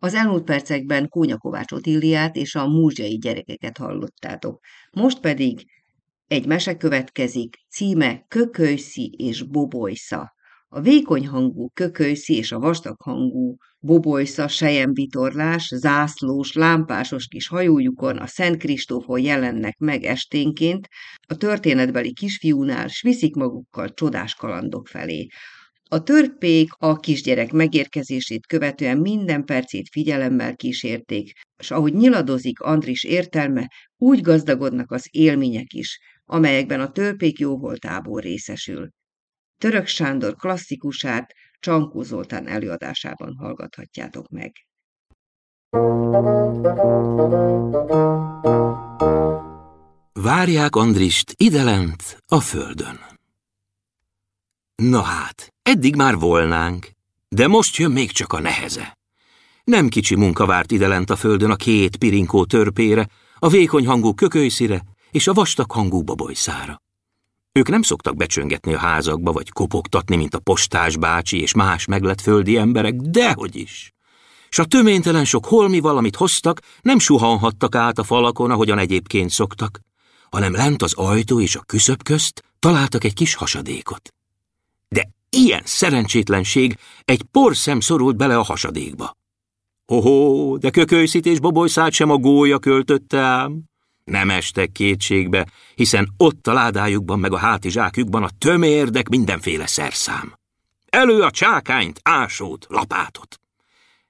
Az 0.04 0.14
elmúlt 0.14 0.44
percekben 0.44 1.10
Kónya 1.10 1.38
Kovács 1.38 1.72
Otilliát 1.72 2.36
és 2.36 2.56
a 2.56 2.68
múzsiai 2.68 3.18
gyerekeket 3.18 3.78
hallottátok. 3.78 4.60
Most 4.92 5.20
pedig 5.20 5.66
egy 6.32 6.46
mese 6.46 6.76
következik, 6.76 7.56
címe 7.70 8.26
Kökölyszi 8.28 9.16
és 9.18 9.44
Bobolysza. 9.44 10.34
A 10.68 10.82
vékony 10.82 11.28
hangú 11.28 11.70
kökölyszi 11.74 12.36
és 12.36 12.52
a 12.52 12.60
vastag 12.60 12.96
hangú 13.02 13.56
bobolysza 13.80 14.48
sejemvitorlás, 14.48 15.68
zászlós, 15.76 16.54
lámpásos 16.54 17.28
kis 17.28 17.48
hajójukon 17.48 18.18
a 18.18 18.28
Szent 18.28 18.58
Kristófon 18.58 19.20
jelennek 19.20 19.78
meg 19.78 20.04
esténként, 20.04 20.88
a 21.28 21.36
történetbeli 21.36 22.14
kisfiúnál, 22.14 22.88
s 22.88 23.02
viszik 23.02 23.36
magukkal 23.36 23.94
csodás 23.94 24.36
kalandok 24.36 24.88
felé. 24.88 25.28
A 25.90 26.04
törpék 26.04 26.70
a 26.78 26.96
kisgyerek 26.96 27.52
megérkezését 27.52 28.48
követően 28.48 28.98
minden 28.98 29.46
percét 29.46 29.90
figyelemmel 29.92 30.56
kísérték, 30.56 31.32
és 31.58 31.72
ahogy 31.72 31.94
nyiladozik 31.94 32.60
Andris 32.60 33.04
értelme, 33.04 33.68
úgy 33.98 34.22
gazdagodnak 34.22 34.92
az 34.92 35.08
élmények 35.10 35.74
is, 35.74 36.00
amelyekben 36.32 36.80
a 36.80 36.92
törpék 36.92 37.40
jóvoltából 37.40 38.20
részesül. 38.20 38.90
Török 39.58 39.88
Sándor 39.88 40.36
klasszikusát 40.36 41.34
Csankó 41.60 42.02
Zoltán 42.02 42.48
előadásában 42.48 43.36
hallgathatjátok 43.40 44.30
meg. 44.30 44.52
Várják 50.14 50.76
Andrist 50.76 51.34
idelent 51.38 52.18
a 52.28 52.40
földön. 52.40 53.00
Na 54.76 55.02
hát, 55.02 55.54
eddig 55.62 55.96
már 55.96 56.16
volnánk, 56.16 56.90
de 57.30 57.48
most 57.48 57.76
jön 57.76 57.92
még 57.92 58.12
csak 58.12 58.34
a 58.34 58.40
neheze. 58.40 58.98
Nem 59.64 59.88
kicsi 59.88 60.16
munka 60.16 60.46
várt 60.46 60.72
idelent 60.72 61.10
a 61.10 61.16
földön 61.16 61.52
a 61.52 61.56
két 61.56 61.98
pirinkó 61.98 62.46
törpére, 62.46 63.10
a 63.40 63.50
vékony 63.50 63.88
hangú 63.88 64.14
kökölyszire 64.14 64.84
és 65.12 65.28
a 65.28 65.34
vastag 65.34 65.72
hangú 65.72 66.02
babolyszára. 66.04 66.82
Ők 67.52 67.70
nem 67.70 67.82
szoktak 67.82 68.16
becsöngetni 68.16 68.74
a 68.74 68.78
házakba, 68.78 69.32
vagy 69.32 69.50
kopogtatni, 69.50 70.16
mint 70.16 70.36
a 70.36 70.40
postás 70.40 70.98
bácsi 70.98 71.42
és 71.42 71.54
más 71.54 71.86
meglett 71.86 72.22
földi 72.22 72.58
emberek, 72.58 72.96
dehogy 72.96 73.56
is. 73.56 73.94
S 74.50 74.60
a 74.60 74.66
töménytelen 74.66 75.26
sok 75.26 75.46
holmi 75.46 75.80
valamit 75.80 76.16
hoztak, 76.16 76.60
nem 76.82 77.00
suhanhattak 77.00 77.76
át 77.76 77.98
a 77.98 78.04
falakon, 78.04 78.52
ahogyan 78.52 78.78
egyébként 78.78 79.30
szoktak, 79.30 79.80
hanem 80.30 80.54
lent 80.54 80.82
az 80.82 80.94
ajtó 80.94 81.42
és 81.42 81.56
a 81.56 81.60
küszöb 81.60 82.04
közt 82.04 82.44
találtak 82.60 83.04
egy 83.04 83.14
kis 83.14 83.34
hasadékot. 83.34 84.14
De 84.88 85.10
ilyen 85.30 85.62
szerencsétlenség 85.66 86.78
egy 87.06 87.24
porszem 87.24 87.80
szorult 87.80 88.16
bele 88.16 88.38
a 88.38 88.44
hasadékba. 88.44 89.18
Hoho, 89.86 90.58
de 90.58 90.70
kökölyszít 90.70 91.26
és 91.26 91.40
bobolyszát 91.40 91.92
sem 91.92 92.10
a 92.10 92.18
gólya 92.18 92.60
költötte 92.60 93.20
ám. 93.20 93.71
Nem 94.12 94.30
estek 94.30 94.72
kétségbe, 94.72 95.48
hiszen 95.76 96.14
ott 96.18 96.48
a 96.48 96.54
ládájukban 96.54 97.20
meg 97.20 97.34
a 97.34 97.38
hátizsákjukban 97.38 98.24
a 98.24 98.30
tömérdek 98.38 99.10
mindenféle 99.10 99.68
szerszám. 99.68 100.34
Elő 100.90 101.22
a 101.22 101.32
csákányt, 101.32 102.00
ásót, 102.04 102.66
lapátot. 102.70 103.40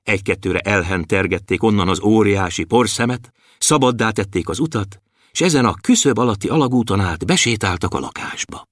Egy-kettőre 0.03 0.60
elhentergették 0.60 1.63
onnan 1.63 1.88
az 1.88 2.00
óriási 2.00 2.63
porszemet, 2.63 3.31
szabaddá 3.58 4.10
tették 4.10 4.50
az 4.50 4.60
utat, 4.60 5.01
és 5.31 5.41
ezen 5.41 5.65
a 5.65 5.74
küszöb 5.81 6.17
alatti 6.17 6.48
alagúton 6.48 7.00
át 7.00 7.25
besétáltak 7.25 7.93
a 7.93 8.00
lakásba. 8.00 8.67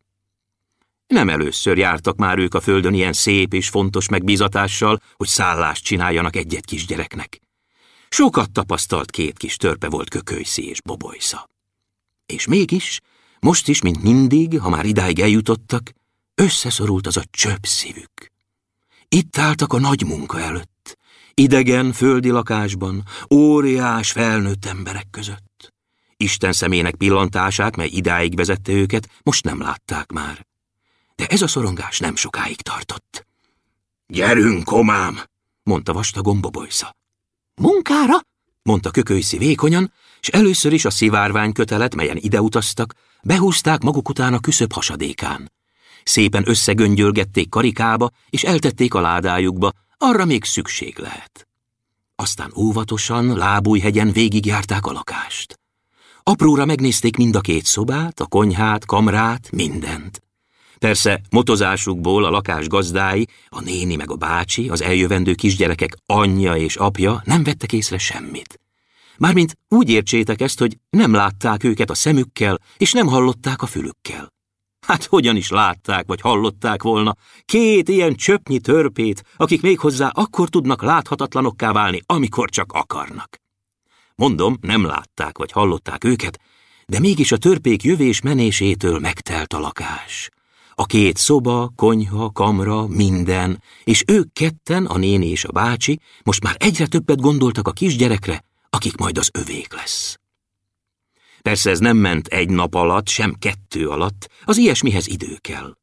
Nem 1.08 1.30
először 1.30 1.78
jártak 1.78 2.18
már 2.18 2.38
ők 2.38 2.54
a 2.54 2.60
földön 2.60 2.94
ilyen 2.94 3.14
szép 3.14 3.54
és 3.54 3.70
fontos 3.70 4.10
megbízatással, 4.10 5.02
hogy 5.16 5.28
szállást 5.28 5.84
csináljanak 5.84 6.36
egy-egy 6.36 6.66
kisgyereknek. 6.66 7.40
Sokat 8.10 8.52
tapasztalt 8.52 9.12
két 9.12 9.38
kis 9.38 9.56
törpe 9.56 9.90
volt 9.90 10.10
kökölyszi 10.10 10.68
és 10.68 10.82
bobolysza. 10.82 11.50
És 12.26 12.48
mégis, 12.48 13.00
most 13.40 13.68
is, 13.68 13.82
mint 13.82 14.02
mindig, 14.02 14.60
ha 14.60 14.70
már 14.70 14.86
idáig 14.86 15.20
eljutottak, 15.20 15.92
összeszorult 16.36 17.08
az 17.08 17.18
a 17.18 17.24
csöpp 17.32 17.64
szívük. 17.64 18.32
Itt 19.08 19.38
álltak 19.38 19.74
a 19.74 19.80
nagy 19.80 20.06
munka 20.06 20.40
előtt, 20.40 20.98
idegen 21.34 21.92
földi 21.92 22.30
lakásban, 22.30 23.04
óriás 23.34 24.12
felnőtt 24.12 24.66
emberek 24.66 25.08
között. 25.12 25.74
Isten 26.18 26.52
szemének 26.52 26.96
pillantását, 26.96 27.76
mely 27.76 27.88
idáig 27.88 28.36
vezette 28.36 28.72
őket, 28.72 29.10
most 29.24 29.44
nem 29.44 29.62
látták 29.62 30.12
már. 30.12 30.48
De 31.16 31.26
ez 31.28 31.42
a 31.42 31.48
szorongás 31.48 32.00
nem 32.00 32.16
sokáig 32.16 32.62
tartott. 32.62 33.26
Gyerünk, 34.08 34.64
komám, 34.64 35.20
mondta 35.64 35.94
vastagon 35.94 36.42
bobolysza. 36.42 36.98
Munkára? 37.60 38.20
mondta 38.62 38.92
kökölyszi 38.92 39.38
vékonyan, 39.38 39.94
és 40.22 40.28
először 40.28 40.74
is 40.74 40.86
a 40.86 40.90
szivárvány 40.90 41.52
kötelet, 41.52 41.96
melyen 41.96 42.18
ideutaztak, 42.18 42.94
behúzták 43.24 43.82
maguk 43.82 44.10
után 44.10 44.34
a 44.34 44.40
küszöb 44.40 44.74
hasadékán. 44.74 45.52
Szépen 46.04 46.50
összegöngyölgették 46.50 47.50
karikába, 47.50 48.10
és 48.30 48.44
eltették 48.44 48.94
a 48.94 49.02
ládájukba, 49.02 49.72
arra 49.98 50.26
még 50.26 50.44
szükség 50.44 50.98
lehet. 50.98 51.48
Aztán 52.16 52.52
óvatosan, 52.56 53.38
lábújhegyen 53.38 54.12
végigjárták 54.12 54.86
a 54.86 54.92
lakást. 54.92 55.60
Apróra 56.24 56.66
megnézték 56.66 57.18
mind 57.18 57.36
a 57.36 57.42
két 57.42 57.66
szobát, 57.66 58.20
a 58.20 58.26
konyhát, 58.26 58.86
kamrát, 58.86 59.52
mindent. 59.52 60.22
Persze 60.80 61.22
motozásukból 61.30 62.26
a 62.26 62.30
lakás 62.30 62.68
gazdái, 62.68 63.28
a 63.50 63.62
néni 63.62 63.96
meg 63.96 64.12
a 64.12 64.16
bácsi, 64.16 64.70
az 64.70 64.82
eljövendő 64.82 65.34
kisgyerekek 65.34 65.98
anyja 66.06 66.56
és 66.56 66.76
apja 66.76 67.22
nem 67.26 67.44
vettek 67.44 67.74
észre 67.74 67.98
semmit. 67.98 68.60
Mármint 69.18 69.58
úgy 69.68 69.90
értsétek 69.90 70.42
ezt, 70.42 70.60
hogy 70.60 70.78
nem 70.90 71.14
látták 71.14 71.64
őket 71.64 71.90
a 71.90 71.94
szemükkel, 71.94 72.60
és 72.78 72.92
nem 72.92 73.08
hallották 73.08 73.62
a 73.62 73.66
fülükkel. 73.66 74.34
Hát 74.88 75.06
hogyan 75.06 75.36
is 75.36 75.50
látták, 75.50 76.08
vagy 76.08 76.22
hallották 76.22 76.84
volna 76.84 77.16
két 77.46 77.90
ilyen 77.90 78.16
csöpnyi 78.16 78.60
törpét, 78.60 79.24
akik 79.38 79.62
méghozzá 79.62 80.08
akkor 80.08 80.50
tudnak 80.50 80.82
láthatatlanokká 80.82 81.72
válni, 81.72 82.02
amikor 82.06 82.50
csak 82.50 82.72
akarnak. 82.72 83.38
Mondom, 84.16 84.58
nem 84.62 84.86
látták, 84.86 85.38
vagy 85.38 85.52
hallották 85.52 86.04
őket, 86.04 86.40
de 86.86 87.00
mégis 87.00 87.32
a 87.32 87.38
törpék 87.38 87.84
jövés-menésétől 87.84 89.00
megtelt 89.00 89.54
a 89.54 89.60
lakás. 89.60 90.30
A 90.80 90.86
két 90.86 91.18
szoba, 91.18 91.72
konyha, 91.76 92.32
kamra, 92.32 92.88
minden, 92.88 93.64
és 93.84 94.04
ők 94.08 94.34
ketten, 94.34 94.86
a 94.86 94.98
néni 94.98 95.26
és 95.26 95.44
a 95.44 95.52
bácsi, 95.52 96.00
most 96.24 96.44
már 96.44 96.56
egyre 96.60 96.88
többet 96.88 97.22
gondoltak 97.22 97.68
a 97.68 97.72
kisgyerekre, 97.72 98.44
akik 98.70 98.98
majd 98.98 99.18
az 99.18 99.30
övék 99.34 99.74
lesz. 99.74 100.20
Persze 101.42 101.70
ez 101.70 101.80
nem 101.80 101.98
ment 101.98 102.28
egy 102.28 102.50
nap 102.50 102.74
alatt, 102.74 103.08
sem 103.08 103.34
kettő 103.34 103.88
alatt, 103.88 104.30
az 104.44 104.58
ilyesmihez 104.58 105.08
idő 105.08 105.38
kell. 105.42 105.78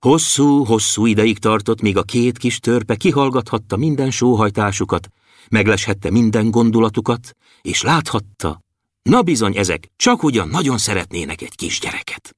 Hosszú-hosszú 0.00 1.06
ideig 1.06 1.38
tartott, 1.38 1.80
míg 1.80 1.96
a 1.96 2.02
két 2.02 2.38
kis 2.38 2.58
törpe 2.58 2.96
kihallgathatta 2.96 3.76
minden 3.76 4.10
sóhajtásukat, 4.10 5.08
megleshette 5.48 6.10
minden 6.10 6.50
gondolatukat, 6.50 7.36
és 7.62 7.82
láthatta, 7.82 8.60
na 9.02 9.22
bizony 9.22 9.56
ezek 9.56 9.90
csak 9.96 10.22
ugyan 10.22 10.48
nagyon 10.48 10.78
szeretnének 10.78 11.42
egy 11.42 11.54
kisgyereket. 11.54 12.36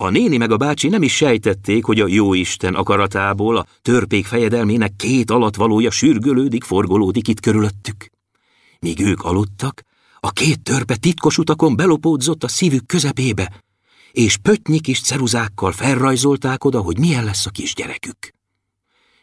A 0.00 0.08
néni 0.08 0.36
meg 0.36 0.50
a 0.50 0.56
bácsi 0.56 0.88
nem 0.88 1.02
is 1.02 1.16
sejtették, 1.16 1.84
hogy 1.84 2.00
a 2.00 2.06
jóisten 2.06 2.74
akaratából 2.74 3.56
a 3.56 3.66
törpék 3.82 4.26
fejedelmének 4.26 4.96
két 4.96 5.30
alatvalója 5.30 5.90
sürgölődik, 5.90 6.64
forgolódik 6.64 7.28
itt 7.28 7.40
körülöttük. 7.40 8.10
Míg 8.80 9.00
ők 9.00 9.22
aludtak, 9.22 9.82
a 10.20 10.30
két 10.30 10.62
törpe 10.62 10.96
titkos 10.96 11.38
utakon 11.38 11.76
belopódzott 11.76 12.44
a 12.44 12.48
szívük 12.48 12.86
közepébe, 12.86 13.64
és 14.12 14.36
pöttnyi 14.36 14.80
kis 14.80 15.00
ceruzákkal 15.00 15.72
felrajzolták 15.72 16.64
oda, 16.64 16.80
hogy 16.80 16.98
milyen 16.98 17.24
lesz 17.24 17.46
a 17.46 17.50
kisgyerekük. 17.50 18.32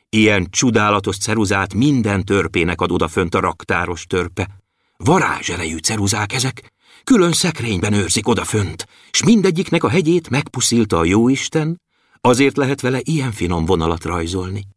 Ilyen 0.09 0.47
csudálatos 0.49 1.17
ceruzát 1.17 1.73
minden 1.73 2.23
törpének 2.23 2.81
ad 2.81 2.91
oda 2.91 3.07
fönt 3.07 3.35
a 3.35 3.39
raktáros 3.39 4.05
törpe. 4.05 4.49
Varázserejű 4.97 5.77
ceruzák 5.77 6.33
ezek, 6.33 6.73
külön 7.05 7.33
szekrényben 7.33 7.93
őrzik 7.93 8.27
oda 8.27 8.45
fönt, 8.45 8.87
s 9.11 9.23
mindegyiknek 9.23 9.83
a 9.83 9.89
hegyét 9.89 10.29
megpuszilta 10.29 10.97
a 10.97 11.05
jóisten, 11.05 11.81
azért 12.21 12.57
lehet 12.57 12.81
vele 12.81 12.99
ilyen 13.03 13.31
finom 13.31 13.65
vonalat 13.65 14.03
rajzolni. 14.03 14.67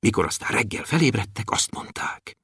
Mikor 0.00 0.24
aztán 0.24 0.50
reggel 0.50 0.84
felébredtek, 0.84 1.50
azt 1.50 1.70
mondták. 1.70 2.36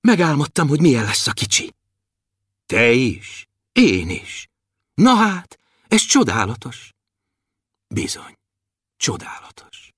Megálmodtam, 0.00 0.68
hogy 0.68 0.80
milyen 0.80 1.04
lesz 1.04 1.26
a 1.26 1.32
kicsi. 1.32 1.74
Te 2.66 2.90
is, 2.92 3.48
én 3.72 4.10
is. 4.10 4.48
Na 4.94 5.14
hát, 5.14 5.58
ez 5.88 6.02
csodálatos. 6.02 6.92
Bizony, 7.88 8.34
csodálatos. 8.96 9.92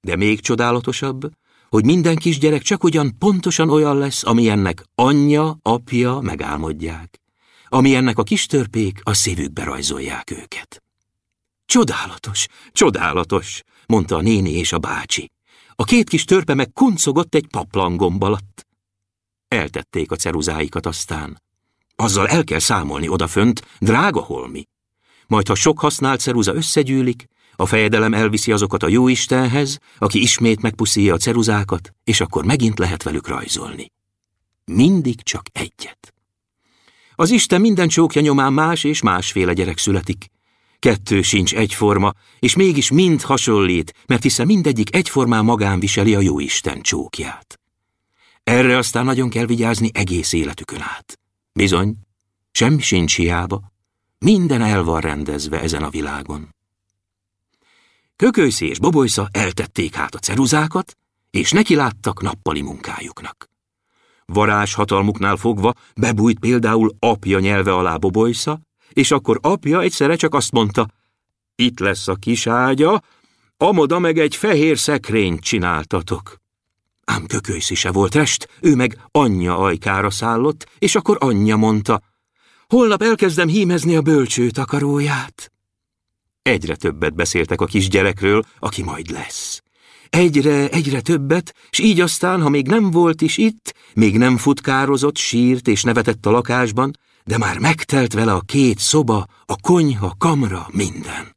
De 0.00 0.16
még 0.16 0.40
csodálatosabb, 0.40 1.30
hogy 1.74 1.84
minden 1.84 2.16
kisgyerek 2.16 2.62
csak 2.62 2.84
ugyan 2.84 3.18
pontosan 3.18 3.70
olyan 3.70 3.98
lesz, 3.98 4.24
amilyennek 4.24 4.84
anyja, 4.94 5.58
apja 5.62 6.20
megálmodják, 6.20 7.20
amilyennek 7.68 8.18
a 8.18 8.22
kis 8.22 8.46
törpék 8.46 9.00
a 9.02 9.14
szívükbe 9.14 9.64
rajzolják 9.64 10.30
őket. 10.30 10.82
Csodálatos, 11.66 12.46
csodálatos, 12.72 13.62
mondta 13.86 14.16
a 14.16 14.20
néni 14.20 14.50
és 14.50 14.72
a 14.72 14.78
bácsi. 14.78 15.30
A 15.74 15.84
két 15.84 16.08
kis 16.08 16.24
törpe 16.24 16.54
meg 16.54 16.72
kuncogott 16.72 17.34
egy 17.34 17.46
paplangomb 17.46 18.22
alatt. 18.22 18.66
Eltették 19.48 20.10
a 20.10 20.16
ceruzáikat 20.16 20.86
aztán. 20.86 21.42
Azzal 21.96 22.28
el 22.28 22.44
kell 22.44 22.58
számolni 22.58 23.08
odafönt, 23.08 23.66
drága 23.78 24.20
holmi. 24.20 24.68
Majd, 25.26 25.48
ha 25.48 25.54
sok 25.54 25.78
használt 25.80 26.20
ceruza 26.20 26.54
összegyűlik, 26.54 27.26
a 27.56 27.66
fejedelem 27.66 28.14
elviszi 28.14 28.52
azokat 28.52 28.82
a 28.82 28.88
jóistenhez, 28.88 29.78
aki 29.98 30.22
ismét 30.22 30.62
megpuszíja 30.62 31.14
a 31.14 31.18
ceruzákat, 31.18 31.94
és 32.04 32.20
akkor 32.20 32.44
megint 32.44 32.78
lehet 32.78 33.02
velük 33.02 33.28
rajzolni. 33.28 33.92
Mindig 34.64 35.22
csak 35.22 35.42
egyet. 35.52 36.14
Az 37.14 37.30
Isten 37.30 37.60
minden 37.60 37.88
csókja 37.88 38.20
nyomán 38.20 38.52
más 38.52 38.84
és 38.84 39.02
másféle 39.02 39.52
gyerek 39.52 39.78
születik. 39.78 40.26
Kettő 40.78 41.22
sincs 41.22 41.54
egyforma, 41.54 42.12
és 42.38 42.54
mégis 42.56 42.90
mind 42.90 43.22
hasonlít, 43.22 43.94
mert 44.06 44.22
hiszen 44.22 44.46
mindegyik 44.46 44.94
egyformán 44.94 45.44
magán 45.44 45.80
viseli 45.80 46.14
a 46.14 46.20
jóisten 46.20 46.80
csókját. 46.82 47.60
Erre 48.44 48.76
aztán 48.76 49.04
nagyon 49.04 49.28
kell 49.28 49.46
vigyázni 49.46 49.90
egész 49.92 50.32
életükön 50.32 50.80
át. 50.80 51.18
Bizony, 51.52 51.94
semmi 52.52 52.80
sincs 52.80 53.16
hiába, 53.16 53.72
minden 54.18 54.62
el 54.62 54.82
van 54.82 55.00
rendezve 55.00 55.60
ezen 55.60 55.82
a 55.82 55.90
világon. 55.90 56.53
Kökőszi 58.16 58.68
és 58.68 58.78
Bobojsza 58.78 59.28
eltették 59.32 59.94
hát 59.94 60.14
a 60.14 60.18
ceruzákat, 60.18 60.96
és 61.30 61.50
neki 61.50 61.74
láttak 61.74 62.22
nappali 62.22 62.60
munkájuknak. 62.62 63.48
Varázs 64.24 64.74
hatalmuknál 64.74 65.36
fogva 65.36 65.74
bebújt 65.96 66.38
például 66.38 66.94
apja 66.98 67.38
nyelve 67.38 67.72
alá 67.72 67.96
Bobojsza, 67.96 68.60
és 68.92 69.10
akkor 69.10 69.38
apja 69.42 69.80
egyszerre 69.80 70.16
csak 70.16 70.34
azt 70.34 70.52
mondta, 70.52 70.88
itt 71.54 71.78
lesz 71.78 72.08
a 72.08 72.14
kis 72.14 72.46
ágya, 72.46 73.02
amoda 73.56 73.98
meg 73.98 74.18
egy 74.18 74.36
fehér 74.36 74.78
szekrényt 74.78 75.40
csináltatok. 75.40 76.40
Ám 77.04 77.26
kökőszi 77.26 77.74
se 77.74 77.92
volt 77.92 78.14
rest, 78.14 78.48
ő 78.60 78.74
meg 78.74 78.98
anyja 79.10 79.58
ajkára 79.58 80.10
szállott, 80.10 80.68
és 80.78 80.94
akkor 80.94 81.16
anyja 81.20 81.56
mondta, 81.56 82.02
holnap 82.68 83.02
elkezdem 83.02 83.48
hímezni 83.48 83.96
a 83.96 84.02
bölcső 84.02 84.50
takaróját. 84.50 85.53
Egyre 86.44 86.76
többet 86.76 87.14
beszéltek 87.14 87.60
a 87.60 87.66
kisgyerekről, 87.66 88.44
aki 88.58 88.82
majd 88.82 89.10
lesz. 89.10 89.62
Egyre, 90.10 90.68
egyre 90.68 91.00
többet, 91.00 91.54
s 91.70 91.78
így 91.78 92.00
aztán, 92.00 92.42
ha 92.42 92.48
még 92.48 92.66
nem 92.66 92.90
volt 92.90 93.20
is 93.22 93.36
itt, 93.36 93.74
még 93.94 94.18
nem 94.18 94.36
futkározott, 94.36 95.16
sírt 95.16 95.68
és 95.68 95.82
nevetett 95.82 96.26
a 96.26 96.30
lakásban, 96.30 96.98
de 97.24 97.38
már 97.38 97.58
megtelt 97.58 98.12
vele 98.12 98.32
a 98.32 98.40
két 98.40 98.78
szoba, 98.78 99.26
a 99.46 99.60
konyha, 99.60 100.14
kamra, 100.18 100.66
minden. 100.72 101.36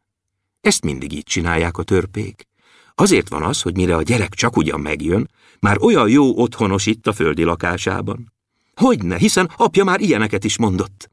Ezt 0.61 0.83
mindig 0.83 1.13
így 1.13 1.23
csinálják 1.23 1.77
a 1.77 1.83
törpék. 1.83 2.47
Azért 2.95 3.29
van 3.29 3.43
az, 3.43 3.61
hogy 3.61 3.75
mire 3.75 3.95
a 3.95 4.01
gyerek 4.01 4.33
csak 4.33 4.57
ugyan 4.57 4.79
megjön, 4.79 5.29
már 5.59 5.77
olyan 5.81 6.09
jó 6.09 6.41
otthonos 6.41 6.85
itt 6.85 7.07
a 7.07 7.13
földi 7.13 7.43
lakásában. 7.43 8.33
Hogyne, 8.75 9.17
hiszen 9.17 9.51
apja 9.55 9.83
már 9.83 9.99
ilyeneket 9.99 10.43
is 10.43 10.57
mondott. 10.57 11.09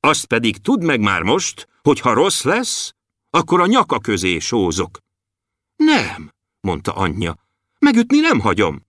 Azt 0.00 0.24
pedig 0.24 0.56
tudd 0.56 0.84
meg 0.84 1.00
már 1.00 1.22
most, 1.22 1.68
hogy 1.82 2.00
ha 2.00 2.12
rossz 2.12 2.42
lesz, 2.42 2.94
akkor 3.34 3.60
a 3.60 3.66
nyaka 3.66 3.98
közé 3.98 4.38
sózok. 4.38 4.98
Nem, 5.76 6.30
mondta 6.60 6.92
anyja, 6.92 7.38
megütni 7.78 8.18
nem 8.18 8.40
hagyom. 8.40 8.86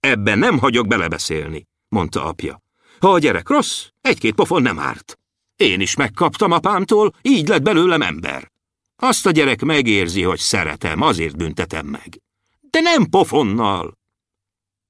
Ebben 0.00 0.38
nem 0.38 0.58
hagyok 0.58 0.86
belebeszélni, 0.86 1.66
mondta 1.88 2.24
apja. 2.24 2.62
Ha 3.00 3.12
a 3.12 3.18
gyerek 3.18 3.48
rossz, 3.48 3.86
egy-két 4.00 4.34
pofon 4.34 4.62
nem 4.62 4.78
árt. 4.78 5.18
Én 5.56 5.80
is 5.80 5.96
megkaptam 5.96 6.50
apámtól, 6.50 7.12
így 7.22 7.48
lett 7.48 7.62
belőlem 7.62 8.02
ember. 8.02 8.52
Azt 8.96 9.26
a 9.26 9.30
gyerek 9.30 9.62
megérzi, 9.62 10.22
hogy 10.22 10.38
szeretem, 10.38 11.00
azért 11.02 11.36
büntetem 11.36 11.86
meg. 11.86 12.22
De 12.60 12.80
nem 12.80 13.04
pofonnal. 13.04 13.98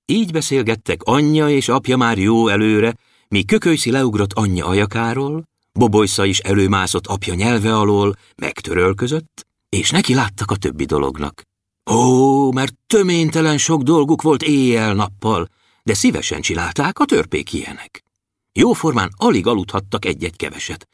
Így 0.07 0.33
beszélgettek 0.33 1.03
anyja 1.03 1.49
és 1.49 1.69
apja 1.69 1.97
már 1.97 2.19
jó 2.19 2.49
előre, 2.49 2.95
míg 3.29 3.47
kökölyszi 3.47 3.91
leugrott 3.91 4.33
anyja 4.33 4.67
ajakáról, 4.67 5.51
Bobojsza 5.73 6.25
is 6.25 6.39
előmászott 6.39 7.07
apja 7.07 7.35
nyelve 7.35 7.77
alól, 7.77 8.17
megtörölközött, 8.37 9.47
és 9.69 9.91
neki 9.91 10.15
láttak 10.15 10.51
a 10.51 10.57
többi 10.57 10.85
dolognak. 10.85 11.43
Ó, 11.91 12.53
mert 12.53 12.75
töménytelen 12.87 13.59
sok 13.59 13.83
dolguk 13.83 14.23
volt 14.23 14.43
éjjel-nappal, 14.43 15.49
de 15.83 15.95
szívesen 15.95 16.41
csinálták 16.41 16.99
a 16.99 17.05
törpék 17.05 17.53
ilyenek. 17.53 18.05
Jóformán 18.53 19.11
alig 19.17 19.47
aludhattak 19.47 20.05
egy-egy 20.05 20.37
keveset, 20.37 20.89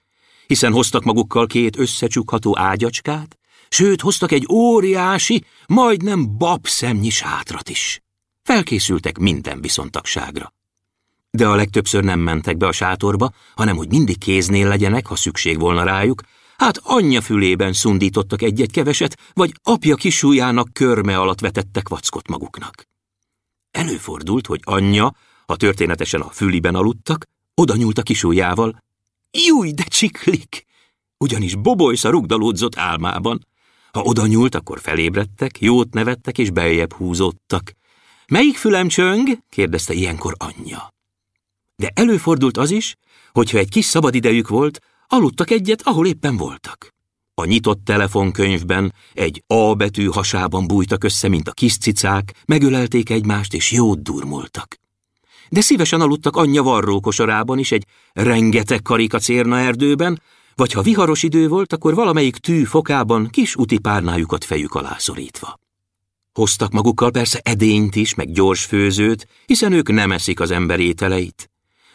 hiszen 0.46 0.72
hoztak 0.72 1.04
magukkal 1.04 1.46
két 1.46 1.78
összecsukható 1.78 2.58
ágyacskát, 2.58 3.38
sőt, 3.68 4.00
hoztak 4.00 4.32
egy 4.32 4.46
óriási, 4.50 5.44
majdnem 5.66 6.36
babszemnyi 6.36 7.10
sátrat 7.10 7.68
is. 7.68 8.00
Felkészültek 8.42 9.18
minden 9.18 9.60
viszontagságra. 9.60 10.52
De 11.30 11.48
a 11.48 11.54
legtöbbször 11.54 12.04
nem 12.04 12.20
mentek 12.20 12.56
be 12.56 12.66
a 12.66 12.72
sátorba, 12.72 13.32
hanem 13.54 13.76
hogy 13.76 13.88
mindig 13.88 14.18
kéznél 14.18 14.68
legyenek, 14.68 15.06
ha 15.06 15.16
szükség 15.16 15.58
volna 15.58 15.82
rájuk, 15.82 16.22
hát 16.56 16.80
anyja 16.82 17.20
fülében 17.20 17.72
szundítottak 17.72 18.42
egy-egy 18.42 18.70
keveset, 18.70 19.18
vagy 19.32 19.52
apja 19.62 19.94
kisújának 19.94 20.68
körme 20.72 21.18
alatt 21.18 21.40
vetettek 21.40 21.88
vackot 21.88 22.28
maguknak. 22.28 22.82
Előfordult, 23.70 24.46
hogy 24.46 24.60
anyja, 24.64 25.14
ha 25.46 25.56
történetesen 25.56 26.20
a 26.20 26.30
füliben 26.30 26.74
aludtak, 26.74 27.24
oda 27.54 27.76
nyúlt 27.76 27.98
a 27.98 28.02
kisújával. 28.02 28.78
Júj, 29.46 29.72
de 29.72 29.82
csiklik! 29.82 30.66
Ugyanis 31.16 31.54
bobolysza 31.54 32.10
rugdalódzott 32.10 32.78
álmában. 32.78 33.46
Ha 33.92 34.02
oda 34.02 34.26
nyúlt, 34.26 34.54
akkor 34.54 34.80
felébredtek, 34.80 35.60
jót 35.60 35.94
nevettek 35.94 36.38
és 36.38 36.50
beljebb 36.50 36.92
húzódtak. 36.92 37.72
Melyik 38.26 38.56
fülem 38.56 38.88
csöng? 38.88 39.38
kérdezte 39.48 39.92
ilyenkor 39.92 40.34
anyja. 40.38 40.88
De 41.82 41.90
előfordult 41.94 42.56
az 42.56 42.70
is, 42.70 42.94
hogyha 43.32 43.58
egy 43.58 43.68
kis 43.68 43.84
szabadidejük 43.84 44.48
volt, 44.48 44.80
aludtak 45.06 45.50
egyet, 45.50 45.82
ahol 45.82 46.06
éppen 46.06 46.36
voltak. 46.36 46.94
A 47.34 47.44
nyitott 47.44 47.84
telefonkönyvben 47.84 48.94
egy 49.12 49.42
A 49.46 49.74
betű 49.74 50.06
hasában 50.06 50.66
bújtak 50.66 51.04
össze, 51.04 51.28
mint 51.28 51.48
a 51.48 51.52
kis 51.52 51.78
cicák, 51.78 52.42
megölelték 52.46 53.10
egymást 53.10 53.54
és 53.54 53.72
jót 53.72 54.02
durmultak. 54.02 54.76
De 55.48 55.60
szívesen 55.60 56.00
aludtak 56.00 56.36
anyja 56.36 56.62
varrókosarában 56.62 57.58
is 57.58 57.72
egy 57.72 57.86
rengeteg 58.12 58.82
karikacérna 58.82 59.58
erdőben, 59.58 60.22
vagy 60.54 60.72
ha 60.72 60.82
viharos 60.82 61.22
idő 61.22 61.48
volt, 61.48 61.72
akkor 61.72 61.94
valamelyik 61.94 62.36
tű 62.36 62.64
fokában 62.64 63.28
kis 63.28 63.56
úti 63.56 63.78
párnájukat 63.78 64.44
fejük 64.44 64.74
alá 64.74 64.96
szorítva. 64.98 65.58
Hoztak 66.32 66.72
magukkal 66.72 67.10
persze 67.10 67.40
edényt 67.42 67.96
is, 67.96 68.14
meg 68.14 68.32
gyors 68.32 68.64
főzőt, 68.64 69.28
hiszen 69.46 69.72
ők 69.72 69.92
nem 69.92 70.12
eszik 70.12 70.40
az 70.40 70.50
ember 70.50 70.80
ételeit. 70.80 71.50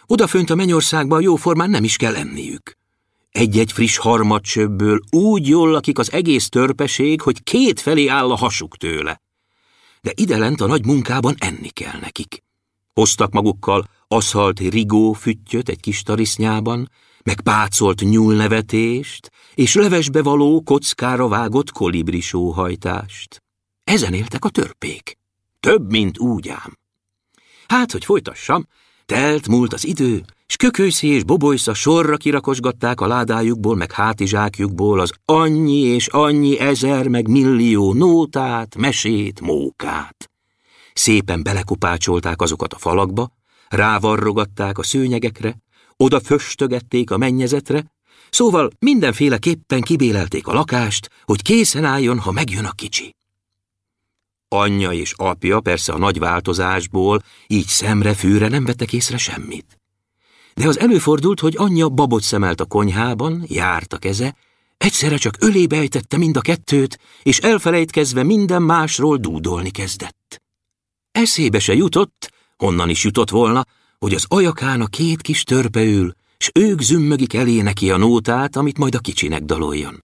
Odafönt 0.07 0.49
a 0.49 0.55
mennyországban 0.55 1.21
jóformán 1.21 1.69
nem 1.69 1.83
is 1.83 1.95
kell 1.95 2.15
enniük. 2.15 2.77
Egy-egy 3.31 3.71
friss 3.71 3.97
harmadcsőbből 3.97 4.99
úgy 5.09 5.47
jól 5.47 5.69
lakik 5.69 5.99
az 5.99 6.11
egész 6.11 6.49
törpeség, 6.49 7.21
hogy 7.21 7.43
két 7.43 7.79
felé 7.79 8.07
áll 8.07 8.31
a 8.31 8.35
hasuk 8.35 8.77
tőle. 8.77 9.21
De 10.01 10.11
idelent 10.15 10.61
a 10.61 10.65
nagy 10.65 10.85
munkában 10.85 11.35
enni 11.37 11.69
kell 11.69 11.99
nekik. 11.99 12.43
Hoztak 12.93 13.31
magukkal 13.31 13.87
aszalt 14.07 14.59
rigó 14.59 15.13
füttyöt 15.13 15.69
egy 15.69 15.79
kis 15.79 16.03
tarisznyában, 16.03 16.89
meg 17.23 17.41
pácolt 17.41 18.01
nyúlnevetést, 18.01 19.31
és 19.53 19.75
levesbe 19.75 20.21
való 20.21 20.61
kockára 20.61 21.27
vágott 21.27 21.71
kolibrisóhajtást. 21.71 23.43
Ezen 23.83 24.13
éltek 24.13 24.45
a 24.45 24.49
törpék. 24.49 25.17
Több, 25.59 25.91
mint 25.91 26.19
úgy 26.19 26.49
ám. 26.49 26.77
Hát, 27.67 27.91
hogy 27.91 28.05
folytassam, 28.05 28.67
Telt 29.05 29.47
múlt 29.47 29.73
az 29.73 29.85
idő, 29.85 30.23
s 30.47 30.55
kökőszi 30.55 31.07
és 31.07 31.23
bobolysza 31.23 31.73
sorra 31.73 32.17
kirakosgatták 32.17 33.01
a 33.01 33.07
ládájukból, 33.07 33.75
meg 33.75 33.91
hátizsákjukból 33.91 34.99
az 34.99 35.11
annyi 35.25 35.79
és 35.79 36.07
annyi 36.07 36.59
ezer, 36.59 37.07
meg 37.07 37.27
millió 37.27 37.93
nótát, 37.93 38.75
mesét, 38.75 39.41
mókát. 39.41 40.29
Szépen 40.93 41.43
belekopácsolták 41.43 42.41
azokat 42.41 42.73
a 42.73 42.77
falakba, 42.77 43.31
rávarrogatták 43.69 44.77
a 44.77 44.83
szőnyegekre, 44.83 45.57
oda 45.97 46.19
föstögették 46.19 47.11
a 47.11 47.17
mennyezetre, 47.17 47.91
szóval 48.29 48.69
mindenféleképpen 48.79 49.81
kibélelték 49.81 50.47
a 50.47 50.53
lakást, 50.53 51.09
hogy 51.23 51.41
készen 51.41 51.85
álljon, 51.85 52.19
ha 52.19 52.31
megjön 52.31 52.65
a 52.65 52.71
kicsi. 52.71 53.15
Anyja 54.55 54.91
és 54.91 55.13
apja 55.17 55.59
persze 55.59 55.93
a 55.93 55.97
nagy 55.97 56.19
változásból 56.19 57.23
így 57.47 57.67
szemre, 57.67 58.13
fűre 58.13 58.47
nem 58.47 58.65
vettek 58.65 58.93
észre 58.93 59.17
semmit. 59.17 59.79
De 60.53 60.67
az 60.67 60.79
előfordult, 60.79 61.39
hogy 61.39 61.53
anyja 61.57 61.89
babot 61.89 62.21
szemelt 62.21 62.61
a 62.61 62.65
konyhában, 62.65 63.43
járt 63.47 63.93
a 63.93 63.97
keze, 63.97 64.35
egyszerre 64.77 65.17
csak 65.17 65.35
ölébe 65.39 65.77
ejtette 65.77 66.17
mind 66.17 66.37
a 66.37 66.41
kettőt, 66.41 66.99
és 67.23 67.39
elfelejtkezve 67.39 68.23
minden 68.23 68.61
másról 68.61 69.17
dúdolni 69.17 69.69
kezdett. 69.69 70.41
Eszébe 71.11 71.59
se 71.59 71.73
jutott, 71.73 72.31
honnan 72.57 72.89
is 72.89 73.03
jutott 73.03 73.29
volna, 73.29 73.65
hogy 73.99 74.13
az 74.13 74.25
ajakán 74.27 74.81
a 74.81 74.85
két 74.85 75.21
kis 75.21 75.43
törpe 75.43 75.83
ül, 75.83 76.13
s 76.37 76.49
ők 76.53 76.81
zümmögik 76.81 77.33
elé 77.33 77.61
neki 77.61 77.91
a 77.91 77.97
nótát, 77.97 78.55
amit 78.55 78.77
majd 78.77 78.95
a 78.95 78.99
kicsinek 78.99 79.43
daloljon. 79.43 80.02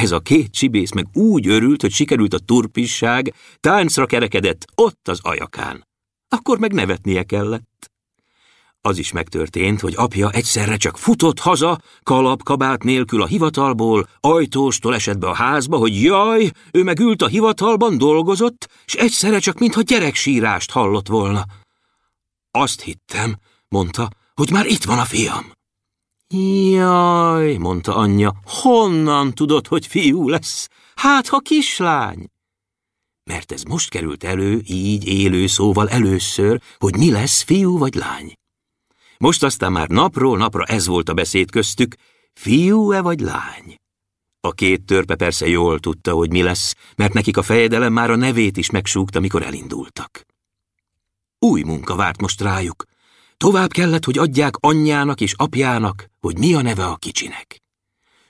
Ez 0.00 0.10
a 0.10 0.20
két 0.20 0.52
csibész 0.52 0.92
meg 0.92 1.06
úgy 1.12 1.46
örült, 1.46 1.80
hogy 1.80 1.90
sikerült 1.90 2.34
a 2.34 2.38
turpisság, 2.38 3.34
táncra 3.60 4.06
kerekedett 4.06 4.64
ott 4.74 5.08
az 5.08 5.20
ajakán. 5.22 5.86
Akkor 6.28 6.58
meg 6.58 6.72
nevetnie 6.72 7.22
kellett. 7.22 7.90
Az 8.80 8.98
is 8.98 9.12
megtörtént, 9.12 9.80
hogy 9.80 9.94
apja 9.96 10.30
egyszerre 10.30 10.76
csak 10.76 10.98
futott 10.98 11.38
haza, 11.38 11.78
kalap, 12.02 12.42
kabát 12.42 12.82
nélkül 12.82 13.22
a 13.22 13.26
hivatalból, 13.26 14.08
ajtóstól 14.20 14.94
esett 14.94 15.18
be 15.18 15.28
a 15.28 15.34
házba, 15.34 15.76
hogy 15.76 16.02
jaj, 16.02 16.50
ő 16.70 16.82
meg 16.82 16.98
ült 16.98 17.22
a 17.22 17.26
hivatalban, 17.26 17.98
dolgozott, 17.98 18.68
és 18.86 18.94
egyszerre 18.94 19.38
csak 19.38 19.58
mintha 19.58 19.82
gyereksírást 19.82 20.70
hallott 20.70 21.08
volna. 21.08 21.44
Azt 22.50 22.80
hittem, 22.80 23.36
mondta, 23.68 24.08
hogy 24.34 24.50
már 24.50 24.66
itt 24.66 24.84
van 24.84 24.98
a 24.98 25.04
fiam. 25.04 25.55
Jaj, 26.36 27.56
mondta 27.56 27.94
anyja, 27.94 28.34
honnan 28.44 29.32
tudod, 29.34 29.66
hogy 29.66 29.86
fiú 29.86 30.28
lesz? 30.28 30.68
Hát, 30.94 31.28
ha 31.28 31.38
kislány. 31.38 32.26
Mert 33.24 33.52
ez 33.52 33.62
most 33.62 33.90
került 33.90 34.24
elő, 34.24 34.60
így 34.66 35.06
élő 35.06 35.46
szóval 35.46 35.88
először, 35.88 36.60
hogy 36.78 36.96
mi 36.96 37.10
lesz, 37.10 37.42
fiú 37.42 37.78
vagy 37.78 37.94
lány. 37.94 38.32
Most 39.18 39.42
aztán 39.42 39.72
már 39.72 39.88
napról 39.88 40.36
napra 40.36 40.64
ez 40.64 40.86
volt 40.86 41.08
a 41.08 41.14
beszéd 41.14 41.50
köztük, 41.50 41.94
fiú-e 42.32 43.00
vagy 43.00 43.20
lány. 43.20 43.76
A 44.40 44.52
két 44.52 44.84
törpe 44.84 45.14
persze 45.14 45.48
jól 45.48 45.78
tudta, 45.78 46.12
hogy 46.12 46.30
mi 46.30 46.42
lesz, 46.42 46.74
mert 46.96 47.12
nekik 47.12 47.36
a 47.36 47.42
fejedelem 47.42 47.92
már 47.92 48.10
a 48.10 48.16
nevét 48.16 48.56
is 48.56 48.70
megsúgta, 48.70 49.20
mikor 49.20 49.42
elindultak. 49.42 50.26
Új 51.38 51.62
munka 51.62 51.96
várt 51.96 52.20
most 52.20 52.40
rájuk, 52.40 52.84
Tovább 53.36 53.70
kellett, 53.70 54.04
hogy 54.04 54.18
adják 54.18 54.56
anyjának 54.56 55.20
és 55.20 55.34
apjának, 55.36 56.10
hogy 56.20 56.38
mi 56.38 56.54
a 56.54 56.62
neve 56.62 56.86
a 56.86 56.96
kicsinek. 56.96 57.62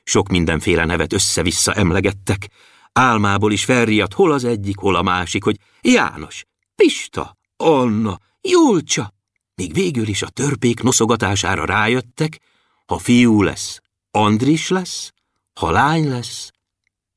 Sok 0.05 0.29
mindenféle 0.29 0.85
nevet 0.85 1.13
össze-vissza 1.13 1.73
emlegettek, 1.73 2.51
álmából 2.93 3.53
is 3.53 3.65
felriadt 3.65 4.13
hol 4.13 4.33
az 4.33 4.45
egyik, 4.45 4.77
hol 4.77 4.97
a 4.97 5.03
másik, 5.03 5.45
hogy 5.45 5.59
János, 5.81 6.45
Pista, 6.75 7.37
Anna, 7.57 8.21
Julcsa, 8.41 9.13
míg 9.55 9.73
végül 9.73 10.09
is 10.09 10.23
a 10.23 10.29
törpék 10.29 10.83
noszogatására 10.83 11.65
rájöttek, 11.65 12.41
ha 12.87 12.99
fiú 12.99 13.43
lesz, 13.43 13.81
Andris 14.11 14.69
lesz, 14.69 15.13
ha 15.55 15.71
lány 15.71 16.09
lesz, 16.09 16.51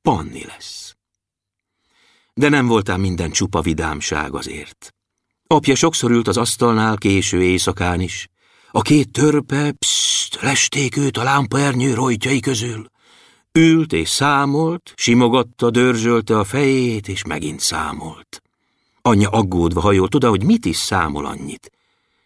Panni 0.02 0.45
lesz. 0.45 0.95
De 2.34 2.49
nem 2.49 2.67
voltál 2.67 2.97
minden 2.97 3.32
csupa 3.32 3.62
vidámság 3.62 4.34
azért. 4.34 4.93
Apja 5.51 5.75
sokszor 5.75 6.12
ült 6.12 6.27
az 6.27 6.38
asztalnál 6.38 6.97
késő 6.97 7.43
éjszakán 7.43 7.99
is. 7.99 8.27
A 8.71 8.81
két 8.81 9.12
törpe, 9.12 9.71
pszt, 9.71 10.41
lesték 10.41 10.97
őt 10.97 11.17
a 11.17 11.23
lámpaernyő 11.23 11.93
rojtjai 11.93 12.39
közül. 12.39 12.89
Ült 13.51 13.93
és 13.93 14.09
számolt, 14.09 14.93
simogatta, 14.95 15.69
dörzsölte 15.69 16.38
a 16.38 16.43
fejét, 16.43 17.07
és 17.07 17.23
megint 17.23 17.59
számolt. 17.59 18.41
Anyja 19.01 19.29
aggódva 19.29 19.81
hajolt 19.81 20.15
oda, 20.15 20.29
hogy 20.29 20.43
mit 20.43 20.65
is 20.65 20.77
számol 20.77 21.25
annyit. 21.25 21.71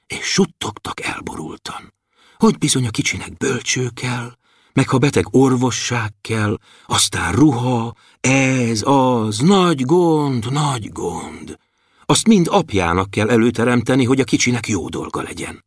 És 0.07 0.25
suttogtak 0.25 1.01
elborultan. 1.01 1.93
Hogy 2.37 2.57
bizony 2.57 2.87
a 2.87 2.89
kicsinek 2.89 3.37
bölcső 3.37 3.89
kell, 3.93 4.31
meg 4.73 4.89
ha 4.89 4.97
beteg 4.97 5.25
orvosság 5.31 6.13
kell, 6.21 6.57
aztán 6.85 7.33
ruha, 7.33 7.93
ez, 8.21 8.81
az, 8.85 9.39
nagy 9.39 9.81
gond, 9.85 10.51
nagy 10.51 10.91
gond. 10.91 11.57
Azt 12.05 12.27
mind 12.27 12.47
apjának 12.49 13.09
kell 13.09 13.29
előteremteni, 13.29 14.05
hogy 14.05 14.19
a 14.19 14.23
kicsinek 14.23 14.67
jó 14.67 14.89
dolga 14.89 15.21
legyen. 15.21 15.65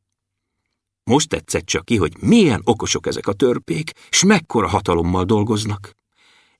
Most 1.05 1.29
tetszett 1.29 1.67
csak 1.67 1.85
ki, 1.85 1.97
hogy 1.97 2.13
milyen 2.21 2.61
okosok 2.65 3.07
ezek 3.07 3.27
a 3.27 3.33
törpék, 3.33 3.91
s 4.11 4.25
mekkora 4.25 4.69
hatalommal 4.69 5.25
dolgoznak. 5.25 5.95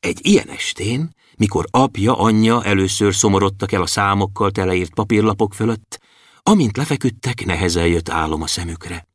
Egy 0.01 0.19
ilyen 0.23 0.49
estén, 0.49 1.11
mikor 1.37 1.67
apja, 1.71 2.19
anyja 2.19 2.65
először 2.65 3.15
szomorodtak 3.15 3.73
el 3.73 3.83
a 3.83 3.87
számokkal 3.87 4.51
teleírt 4.51 4.95
papírlapok 4.95 5.55
fölött, 5.55 6.01
amint 6.43 6.77
lefeküdtek, 6.77 7.45
nehezen 7.45 7.87
jött 7.87 8.09
álom 8.09 8.43
a 8.43 8.47
szemükre. 8.47 9.07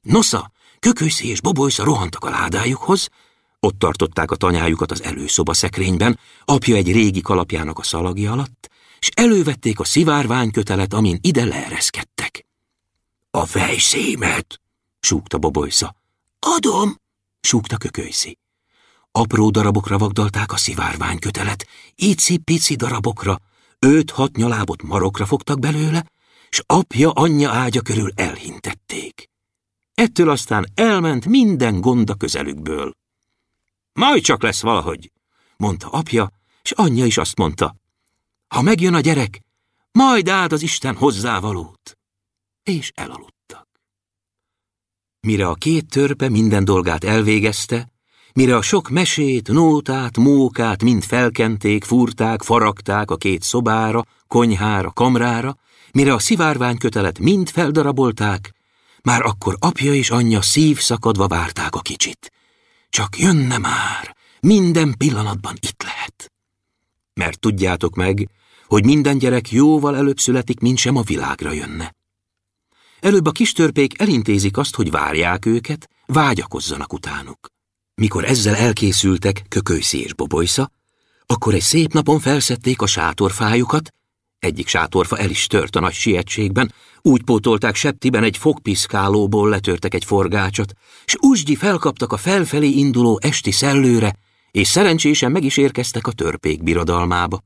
Nosza, 0.00 0.50
kökőszi 0.78 1.28
és 1.28 1.40
bobolysza 1.40 1.84
rohantak 1.84 2.24
a 2.24 2.30
ládájukhoz, 2.30 3.08
ott 3.60 3.78
tartották 3.78 4.30
a 4.30 4.36
tanyájukat 4.36 4.90
az 4.90 5.02
előszoba 5.02 5.54
szekrényben, 5.54 6.18
apja 6.44 6.76
egy 6.76 6.92
régi 6.92 7.20
kalapjának 7.20 7.78
a 7.78 7.82
szalagja 7.82 8.32
alatt, 8.32 8.70
és 8.98 9.08
elővették 9.14 9.80
a 9.80 9.84
szivárványkötelet, 9.84 10.92
amin 10.92 11.18
ide 11.20 11.44
leereszkedtek. 11.44 12.46
A 13.30 13.44
fejszémet, 13.46 14.60
súgta 15.00 15.38
Bobolysza. 15.38 15.96
Adom, 16.38 17.00
súgta 17.40 17.76
Kökölyszi. 17.76 18.38
Apró 19.10 19.50
darabokra 19.50 19.98
vagdalták 19.98 20.52
a 20.52 20.56
szivárványkötelet, 20.56 21.66
ici-pici 21.94 22.74
darabokra, 22.74 23.40
öt-hat 23.78 24.36
nyalábot 24.36 24.82
marokra 24.82 25.26
fogtak 25.26 25.58
belőle, 25.58 26.06
s 26.50 26.62
apja 26.66 27.10
anyja 27.10 27.50
ágya 27.50 27.80
körül 27.80 28.10
elhintették. 28.14 29.30
Ettől 29.94 30.30
aztán 30.30 30.66
elment 30.74 31.26
minden 31.26 31.80
gond 31.80 32.10
a 32.10 32.14
közelükből. 32.14 32.92
Majd 33.92 34.22
csak 34.22 34.42
lesz 34.42 34.62
valahogy, 34.62 35.12
mondta 35.56 35.88
apja, 35.88 36.30
és 36.62 36.70
anyja 36.70 37.04
is 37.04 37.18
azt 37.18 37.36
mondta, 37.36 37.76
ha 38.48 38.62
megjön 38.62 38.94
a 38.94 39.00
gyerek, 39.00 39.40
majd 39.92 40.28
áld 40.28 40.52
az 40.52 40.62
Isten 40.62 40.96
hozzávalót. 40.96 41.98
És 42.62 42.92
elaludtak. 42.94 43.68
Mire 45.20 45.48
a 45.48 45.54
két 45.54 45.88
törpe 45.88 46.28
minden 46.28 46.64
dolgát 46.64 47.04
elvégezte, 47.04 47.92
mire 48.32 48.56
a 48.56 48.62
sok 48.62 48.88
mesét, 48.88 49.48
nótát, 49.48 50.16
mókát 50.16 50.82
mind 50.82 51.04
felkenték, 51.04 51.84
fúrták, 51.84 52.42
faragták 52.42 53.10
a 53.10 53.16
két 53.16 53.42
szobára, 53.42 54.04
konyhára, 54.26 54.90
kamrára, 54.90 55.56
mire 55.92 56.12
a 56.12 56.18
szivárványkötelet 56.18 57.18
mind 57.18 57.50
feldarabolták, 57.50 58.54
már 59.02 59.22
akkor 59.22 59.56
apja 59.58 59.94
és 59.94 60.10
anyja 60.10 60.42
szívszakadva 60.42 61.26
várták 61.26 61.74
a 61.74 61.80
kicsit. 61.80 62.32
Csak 62.88 63.18
jönne 63.18 63.58
már, 63.58 64.16
minden 64.40 64.94
pillanatban 64.98 65.54
itt 65.60 65.82
lehet. 65.82 66.32
Mert 67.20 67.40
tudjátok 67.40 67.94
meg, 67.94 68.28
hogy 68.66 68.84
minden 68.84 69.18
gyerek 69.18 69.50
jóval 69.50 69.96
előbb 69.96 70.18
születik, 70.18 70.60
mint 70.60 70.78
sem 70.78 70.96
a 70.96 71.02
világra 71.02 71.52
jönne. 71.52 71.94
Előbb 73.00 73.26
a 73.26 73.30
kis 73.30 73.52
törpék 73.52 74.00
elintézik 74.00 74.56
azt, 74.56 74.74
hogy 74.74 74.90
várják 74.90 75.46
őket, 75.46 75.88
vágyakozzanak 76.06 76.92
utánuk. 76.92 77.46
Mikor 77.94 78.24
ezzel 78.24 78.54
elkészültek 78.54 79.42
Kökőszi 79.48 80.02
és 80.02 80.14
Bobolysza, 80.14 80.70
akkor 81.26 81.54
egy 81.54 81.62
szép 81.62 81.92
napon 81.92 82.20
felszették 82.20 82.82
a 82.82 82.86
sátorfájukat, 82.86 83.90
egyik 84.38 84.68
sátorfa 84.68 85.18
el 85.18 85.30
is 85.30 85.46
tört 85.46 85.76
a 85.76 85.80
nagy 85.80 85.94
sietségben, 85.94 86.72
úgy 87.02 87.22
pótolták 87.22 87.74
septiben 87.74 88.22
egy 88.22 88.36
fogpiszkálóból 88.36 89.48
letörtek 89.48 89.94
egy 89.94 90.04
forgácsot, 90.04 90.72
s 91.04 91.16
úsgyi 91.20 91.54
felkaptak 91.54 92.12
a 92.12 92.16
felfelé 92.16 92.68
induló 92.68 93.18
esti 93.22 93.50
szellőre, 93.50 94.16
és 94.56 94.68
szerencsésen 94.68 95.32
meg 95.32 95.44
is 95.44 95.56
érkeztek 95.56 96.06
a 96.06 96.12
törpék 96.12 96.62
birodalmába. 96.62 97.42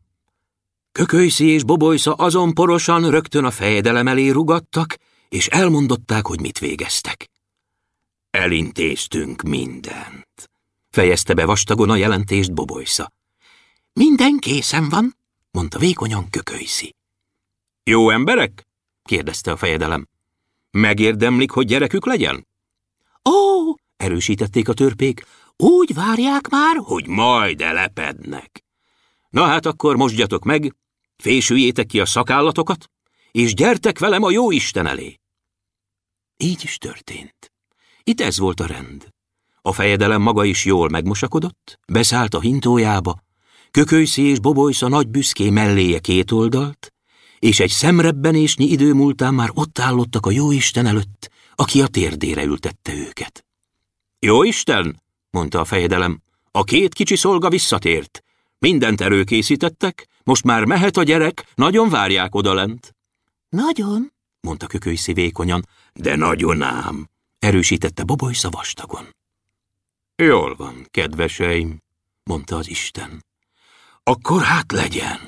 Kökölyszi 0.92 1.46
és 1.46 1.64
Bobolysza 1.64 2.12
azon 2.12 2.54
porosan 2.54 3.10
rögtön 3.10 3.44
a 3.44 3.50
fejedelem 3.50 4.08
elé 4.08 4.28
rugattak, 4.28 4.96
és 5.28 5.46
elmondották, 5.46 6.26
hogy 6.26 6.40
mit 6.40 6.58
végeztek. 6.58 7.30
Elintéztünk 8.30 9.42
mindent, 9.42 10.50
fejezte 10.90 11.34
be 11.34 11.44
vastagon 11.44 11.90
a 11.90 11.96
jelentést 11.96 12.54
Bobolysza. 12.54 13.12
Minden 13.92 14.38
készen 14.38 14.88
van, 14.88 15.16
mondta 15.50 15.78
vékonyan 15.78 16.30
Kökölyszi. 16.30 16.94
Jó 17.84 18.10
emberek? 18.10 18.66
kérdezte 19.02 19.50
a 19.50 19.56
fejedelem. 19.56 20.08
Megérdemlik, 20.70 21.50
hogy 21.50 21.66
gyerekük 21.66 22.06
legyen? 22.06 22.46
Ó, 23.30 23.74
erősítették 23.96 24.68
a 24.68 24.72
törpék, 24.72 25.24
úgy 25.60 25.94
várják 25.94 26.48
már, 26.48 26.76
hogy 26.76 27.06
majd 27.06 27.60
elepednek. 27.60 28.64
Na 29.30 29.44
hát 29.44 29.66
akkor 29.66 29.96
mosdjatok 29.96 30.44
meg, 30.44 30.76
fésüljétek 31.16 31.86
ki 31.86 32.00
a 32.00 32.06
szakállatokat, 32.06 32.90
és 33.30 33.54
gyertek 33.54 33.98
velem 33.98 34.22
a 34.22 34.30
jó 34.30 34.50
Isten 34.50 34.86
elé. 34.86 35.20
Így 36.36 36.60
is 36.64 36.78
történt. 36.78 37.52
Itt 38.02 38.20
ez 38.20 38.38
volt 38.38 38.60
a 38.60 38.66
rend. 38.66 39.08
A 39.62 39.72
fejedelem 39.72 40.22
maga 40.22 40.44
is 40.44 40.64
jól 40.64 40.88
megmosakodott, 40.88 41.78
beszállt 41.88 42.34
a 42.34 42.40
hintójába, 42.40 43.22
Kökölyszi 43.70 44.22
és 44.22 44.38
Bobolysza 44.38 44.88
nagy 44.88 45.08
büszké 45.08 45.50
melléje 45.50 45.98
két 45.98 46.30
oldalt, 46.30 46.92
és 47.38 47.60
egy 47.60 47.70
szemrebbenésnyi 47.70 48.64
idő 48.64 48.92
múltán 48.92 49.34
már 49.34 49.50
ott 49.54 49.78
állottak 49.78 50.26
a 50.26 50.30
jóisten 50.30 50.86
előtt, 50.86 51.30
aki 51.54 51.82
a 51.82 51.86
térdére 51.86 52.42
ültette 52.42 52.94
őket. 52.94 53.44
Jóisten, 54.18 55.02
mondta 55.30 55.60
a 55.60 55.64
fejedelem, 55.64 56.22
a 56.50 56.64
két 56.64 56.94
kicsi 56.94 57.16
szolga 57.16 57.48
visszatért. 57.48 58.24
Mindent 58.58 59.00
előkészítettek, 59.00 60.08
most 60.24 60.44
már 60.44 60.64
mehet 60.64 60.96
a 60.96 61.02
gyerek, 61.02 61.46
nagyon 61.54 61.88
várják 61.88 62.34
odalent. 62.34 62.94
Nagyon, 63.48 64.12
mondta 64.40 64.66
Kökölyszi 64.66 65.12
vékonyan, 65.12 65.66
de 65.94 66.16
nagyon 66.16 66.62
ám, 66.62 67.08
erősítette 67.38 68.04
Bobolysza 68.04 68.50
vastagon. 68.50 69.14
Jól 70.16 70.54
van, 70.56 70.86
kedveseim, 70.90 71.82
mondta 72.22 72.56
az 72.56 72.68
Isten. 72.68 73.24
Akkor 74.02 74.42
hát 74.42 74.72
legyen. 74.72 75.18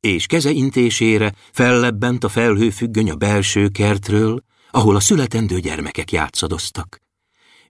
És 0.00 0.26
keze 0.26 0.50
intésére 0.50 1.34
fellebbent 1.52 2.24
a 2.24 2.28
felhőfüggöny 2.28 3.10
a 3.10 3.14
belső 3.14 3.68
kertről, 3.68 4.42
ahol 4.70 4.96
a 4.96 5.00
születendő 5.00 5.60
gyermekek 5.60 6.12
játszadoztak. 6.12 7.01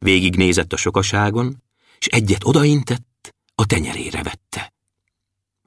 Végignézett 0.03 0.73
a 0.73 0.77
sokaságon, 0.77 1.63
és 1.99 2.07
egyet 2.07 2.45
odaintett, 2.45 3.35
a 3.55 3.67
tenyerére 3.67 4.23
vette. 4.23 4.73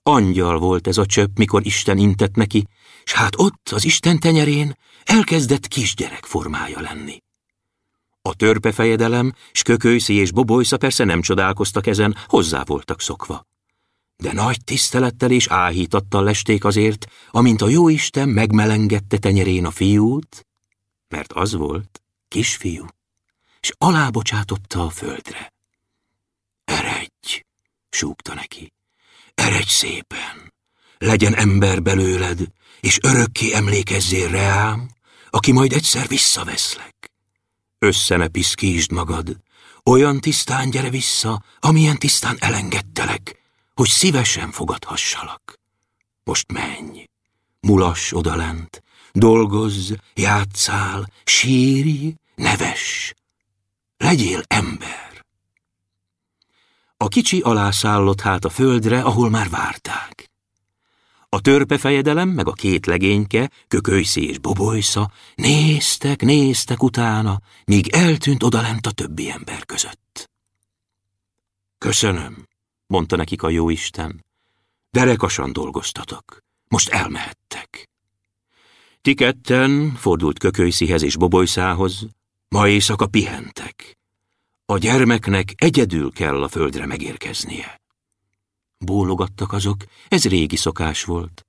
Angyal 0.03 0.59
volt 0.59 0.87
ez 0.87 0.97
a 0.97 1.05
csöpp, 1.05 1.37
mikor 1.37 1.65
Isten 1.65 1.97
intett 1.97 2.35
neki, 2.35 2.67
és 3.03 3.13
hát 3.13 3.39
ott, 3.39 3.69
az 3.71 3.85
Isten 3.85 4.19
tenyerén 4.19 4.77
elkezdett 5.03 5.67
kisgyerek 5.67 6.25
formája 6.25 6.79
lenni. 6.79 7.23
A 8.21 8.35
törpefejedelem, 8.35 9.33
s 9.51 9.61
kökölyszi 9.61 10.13
és 10.13 10.31
bobolysza 10.31 10.77
persze 10.77 11.03
nem 11.03 11.21
csodálkoztak 11.21 11.87
ezen, 11.87 12.15
hozzá 12.27 12.63
voltak 12.65 13.01
szokva. 13.01 13.45
De 14.17 14.33
nagy 14.33 14.63
tisztelettel 14.63 15.31
és 15.31 15.47
áhítattal 15.47 16.23
lesték 16.23 16.65
azért, 16.65 17.07
amint 17.31 17.61
a 17.61 17.69
jóisten 17.69 18.29
megmelengette 18.29 19.17
tenyerén 19.17 19.65
a 19.65 19.71
fiút, 19.71 20.47
mert 21.07 21.33
az 21.33 21.53
volt, 21.53 22.01
kisfiú, 22.27 22.85
és 23.65 23.71
alábocsátotta 23.77 24.85
a 24.85 24.89
földre. 24.89 25.53
Eredj, 26.65 27.41
súgta 27.89 28.33
neki, 28.33 28.73
eredj 29.33 29.69
szépen, 29.69 30.53
legyen 30.97 31.35
ember 31.35 31.81
belőled, 31.81 32.39
és 32.79 32.97
örökké 33.01 33.53
emlékezzél 33.53 34.29
reám, 34.29 34.89
aki 35.29 35.51
majd 35.51 35.71
egyszer 35.73 36.07
visszaveszlek. 36.07 37.11
Össze 37.79 38.27
piszkítsd 38.27 38.91
magad, 38.91 39.37
olyan 39.83 40.19
tisztán 40.19 40.69
gyere 40.69 40.89
vissza, 40.89 41.43
amilyen 41.59 41.97
tisztán 41.97 42.37
elengedtelek, 42.39 43.41
hogy 43.73 43.89
szívesen 43.89 44.51
fogadhassalak. 44.51 45.59
Most 46.23 46.51
menj, 46.51 47.05
mulass 47.59 48.11
odalent, 48.11 48.83
dolgozz, 49.11 49.91
játszál, 50.13 51.09
sírj, 51.23 52.13
neves, 52.35 53.13
legyél 53.97 54.43
ember. 54.47 55.25
A 56.97 57.07
kicsi 57.07 57.39
alászállott 57.39 58.21
hát 58.21 58.45
a 58.45 58.49
földre, 58.49 59.01
ahol 59.01 59.29
már 59.29 59.49
várták. 59.49 60.29
A 61.29 61.41
törpefejedelem 61.41 62.29
meg 62.29 62.47
a 62.47 62.51
két 62.51 62.85
legényke, 62.85 63.51
kökölyszi 63.67 64.27
és 64.29 64.39
bobolysza, 64.39 65.11
néztek, 65.35 66.21
néztek 66.21 66.83
utána, 66.83 67.41
míg 67.65 67.87
eltűnt 67.87 68.43
odalent 68.43 68.85
a 68.85 68.91
többi 68.91 69.29
ember 69.29 69.65
között. 69.65 70.29
Köszönöm, 71.77 72.47
mondta 72.87 73.15
nekik 73.15 73.43
a 73.43 73.49
jóisten. 73.49 74.25
Derekasan 74.91 75.53
dolgoztatok, 75.53 76.37
most 76.67 76.89
elmehettek. 76.89 77.89
Ti 79.01 79.13
ketten, 79.13 79.95
fordult 79.95 80.39
kökölyszihez 80.39 81.01
és 81.01 81.15
bobolyszához, 81.15 82.07
ma 82.47 82.67
éjszaka 82.67 83.07
pihentek. 83.07 83.97
A 84.65 84.77
gyermeknek 84.77 85.53
egyedül 85.55 86.11
kell 86.11 86.43
a 86.43 86.47
földre 86.47 86.85
megérkeznie. 86.85 87.81
Bólogattak 88.77 89.53
azok, 89.53 89.83
ez 90.07 90.25
régi 90.25 90.55
szokás 90.55 91.03
volt. 91.03 91.45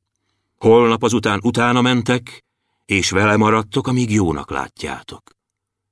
Holnap 0.58 1.02
azután 1.02 1.40
utána 1.42 1.80
mentek, 1.80 2.44
és 2.84 3.10
vele 3.10 3.36
maradtok, 3.36 3.86
amíg 3.86 4.10
jónak 4.10 4.50
látjátok. 4.50 5.30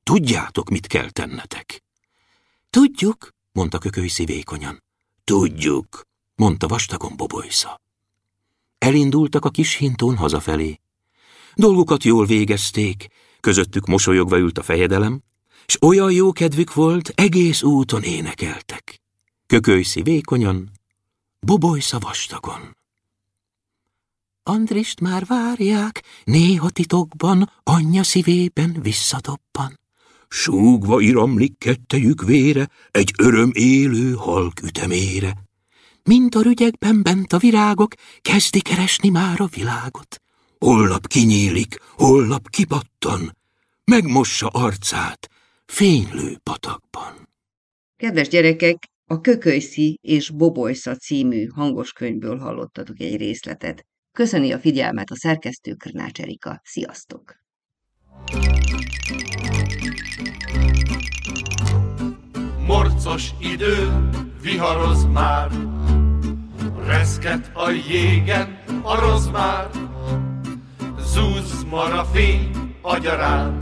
Tudjátok, 0.03 0.71
mit 0.71 0.87
kell 0.87 1.11
tennetek. 1.11 1.83
Tudjuk, 2.71 3.29
mondta 3.53 3.79
kökölyszi 3.79 4.25
vékonyan. 4.25 4.83
Tudjuk, 5.25 6.07
mondta 6.35 6.67
vastagon 6.67 7.17
bobolysza. 7.17 7.81
Elindultak 8.79 9.45
a 9.45 9.51
kis 9.51 9.75
hintón 9.75 10.17
hazafelé. 10.17 10.81
Dolgukat 11.55 12.05
jól 12.05 12.27
végezték, 12.27 13.07
közöttük 13.45 13.87
mosolyogva 13.87 14.39
ült 14.39 14.59
a 14.59 14.63
fejedelem, 14.63 15.23
s 15.67 15.77
olyan 15.81 16.13
jó 16.13 16.33
kedvük 16.33 16.75
volt, 16.75 17.09
egész 17.15 17.63
úton 17.63 18.03
énekeltek. 18.03 19.01
Kökölyszi 19.47 20.03
vékonyan, 20.03 20.71
bobolysza 21.41 21.99
vastagon. 21.99 22.77
Andrist 24.43 25.01
már 25.01 25.25
várják, 25.27 26.05
néha 26.25 26.71
titokban, 26.71 27.51
anyja 27.63 28.03
szívében 28.03 28.79
visszadobban. 28.83 29.81
Súgva 30.29 31.01
iramlik 31.01 31.59
kettejük 31.59 32.23
vére, 32.23 32.69
egy 32.91 33.13
öröm 33.19 33.51
élő 33.53 34.13
halk 34.13 34.63
ütemére. 34.63 35.37
Mint 36.03 36.35
a 36.35 36.43
rügyekben 36.43 37.03
bent 37.03 37.33
a 37.33 37.39
virágok, 37.39 37.95
kezdi 38.21 38.61
keresni 38.61 39.09
már 39.09 39.41
a 39.41 39.47
világot. 39.47 40.24
Holnap 40.64 41.07
kinyílik, 41.07 41.79
holnap 41.90 42.48
kipattan, 42.48 43.37
megmossa 43.85 44.46
arcát 44.46 45.29
fénylő 45.66 46.37
patakban. 46.42 47.29
Kedves 47.96 48.29
gyerekek, 48.29 48.77
a 49.07 49.20
Kökölyszi 49.20 49.98
és 50.03 50.31
Bobolysza 50.31 50.96
című 50.96 51.46
hangos 51.46 51.92
könyvből 51.92 52.38
hallottatok 52.38 53.00
egy 53.00 53.16
részletet. 53.16 53.87
Köszöni 54.12 54.53
a 54.53 54.59
figyelmet 54.59 55.11
a 55.11 55.16
szerkesztő 55.16 55.74
Krnács 55.74 56.20
Erika. 56.20 56.61
Sziasztok! 56.62 57.37
Morcos 62.66 63.31
idő, 63.40 64.09
viharoz 64.42 65.05
már, 65.05 65.50
Reszket 66.87 67.50
a 67.55 67.70
jégen 67.70 68.62
a 68.83 69.00
rozmár, 69.00 69.70
Zúz 71.14 71.64
mar 71.70 71.92
a 71.92 72.05
fény 72.05 72.50
agyarán, 72.83 73.57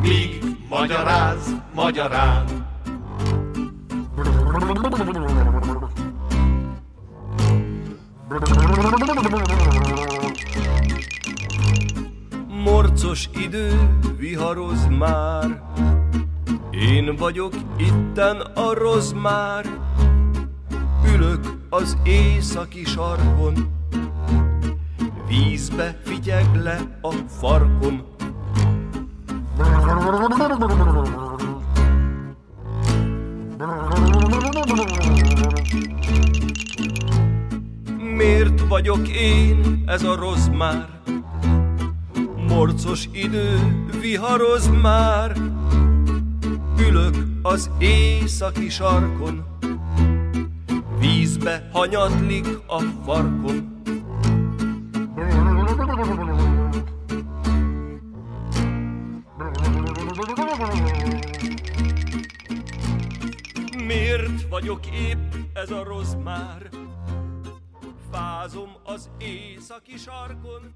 Míg 0.00 0.44
magyaráz 0.68 1.54
magyarán. 1.74 2.44
Morcos 12.48 13.28
idő, 13.34 13.98
viharoz 14.16 14.86
már, 14.98 15.62
Én 16.70 17.16
vagyok 17.16 17.52
itten 17.76 18.40
a 18.40 18.74
rozmár, 18.74 19.64
Ülök 21.14 21.40
az 21.70 21.96
északi 22.04 22.84
sarkon, 22.84 23.79
Vízbe 25.30 26.00
figyeg 26.04 26.54
le 26.54 26.98
a 27.00 27.10
farkom. 27.10 28.02
Miért 38.16 38.60
vagyok 38.68 39.08
én 39.08 39.82
ez 39.86 40.02
a 40.02 40.14
rozmár? 40.14 41.00
Morcos 42.48 43.08
idő 43.12 43.58
viharoz 44.00 44.70
már, 44.82 45.36
Ülök 46.88 47.16
az 47.42 47.70
északi 47.78 48.68
sarkon, 48.68 49.44
Vízbe 50.98 51.68
hanyatlik 51.72 52.46
a 52.66 52.80
farkom. 53.04 53.69
Vagyok 64.60 64.86
épp 64.86 65.34
ez 65.52 65.70
a 65.70 65.84
rozmár. 65.84 66.68
Fázom 68.10 68.76
az 68.84 69.10
északi 69.18 69.96
sarkon, 69.96 70.74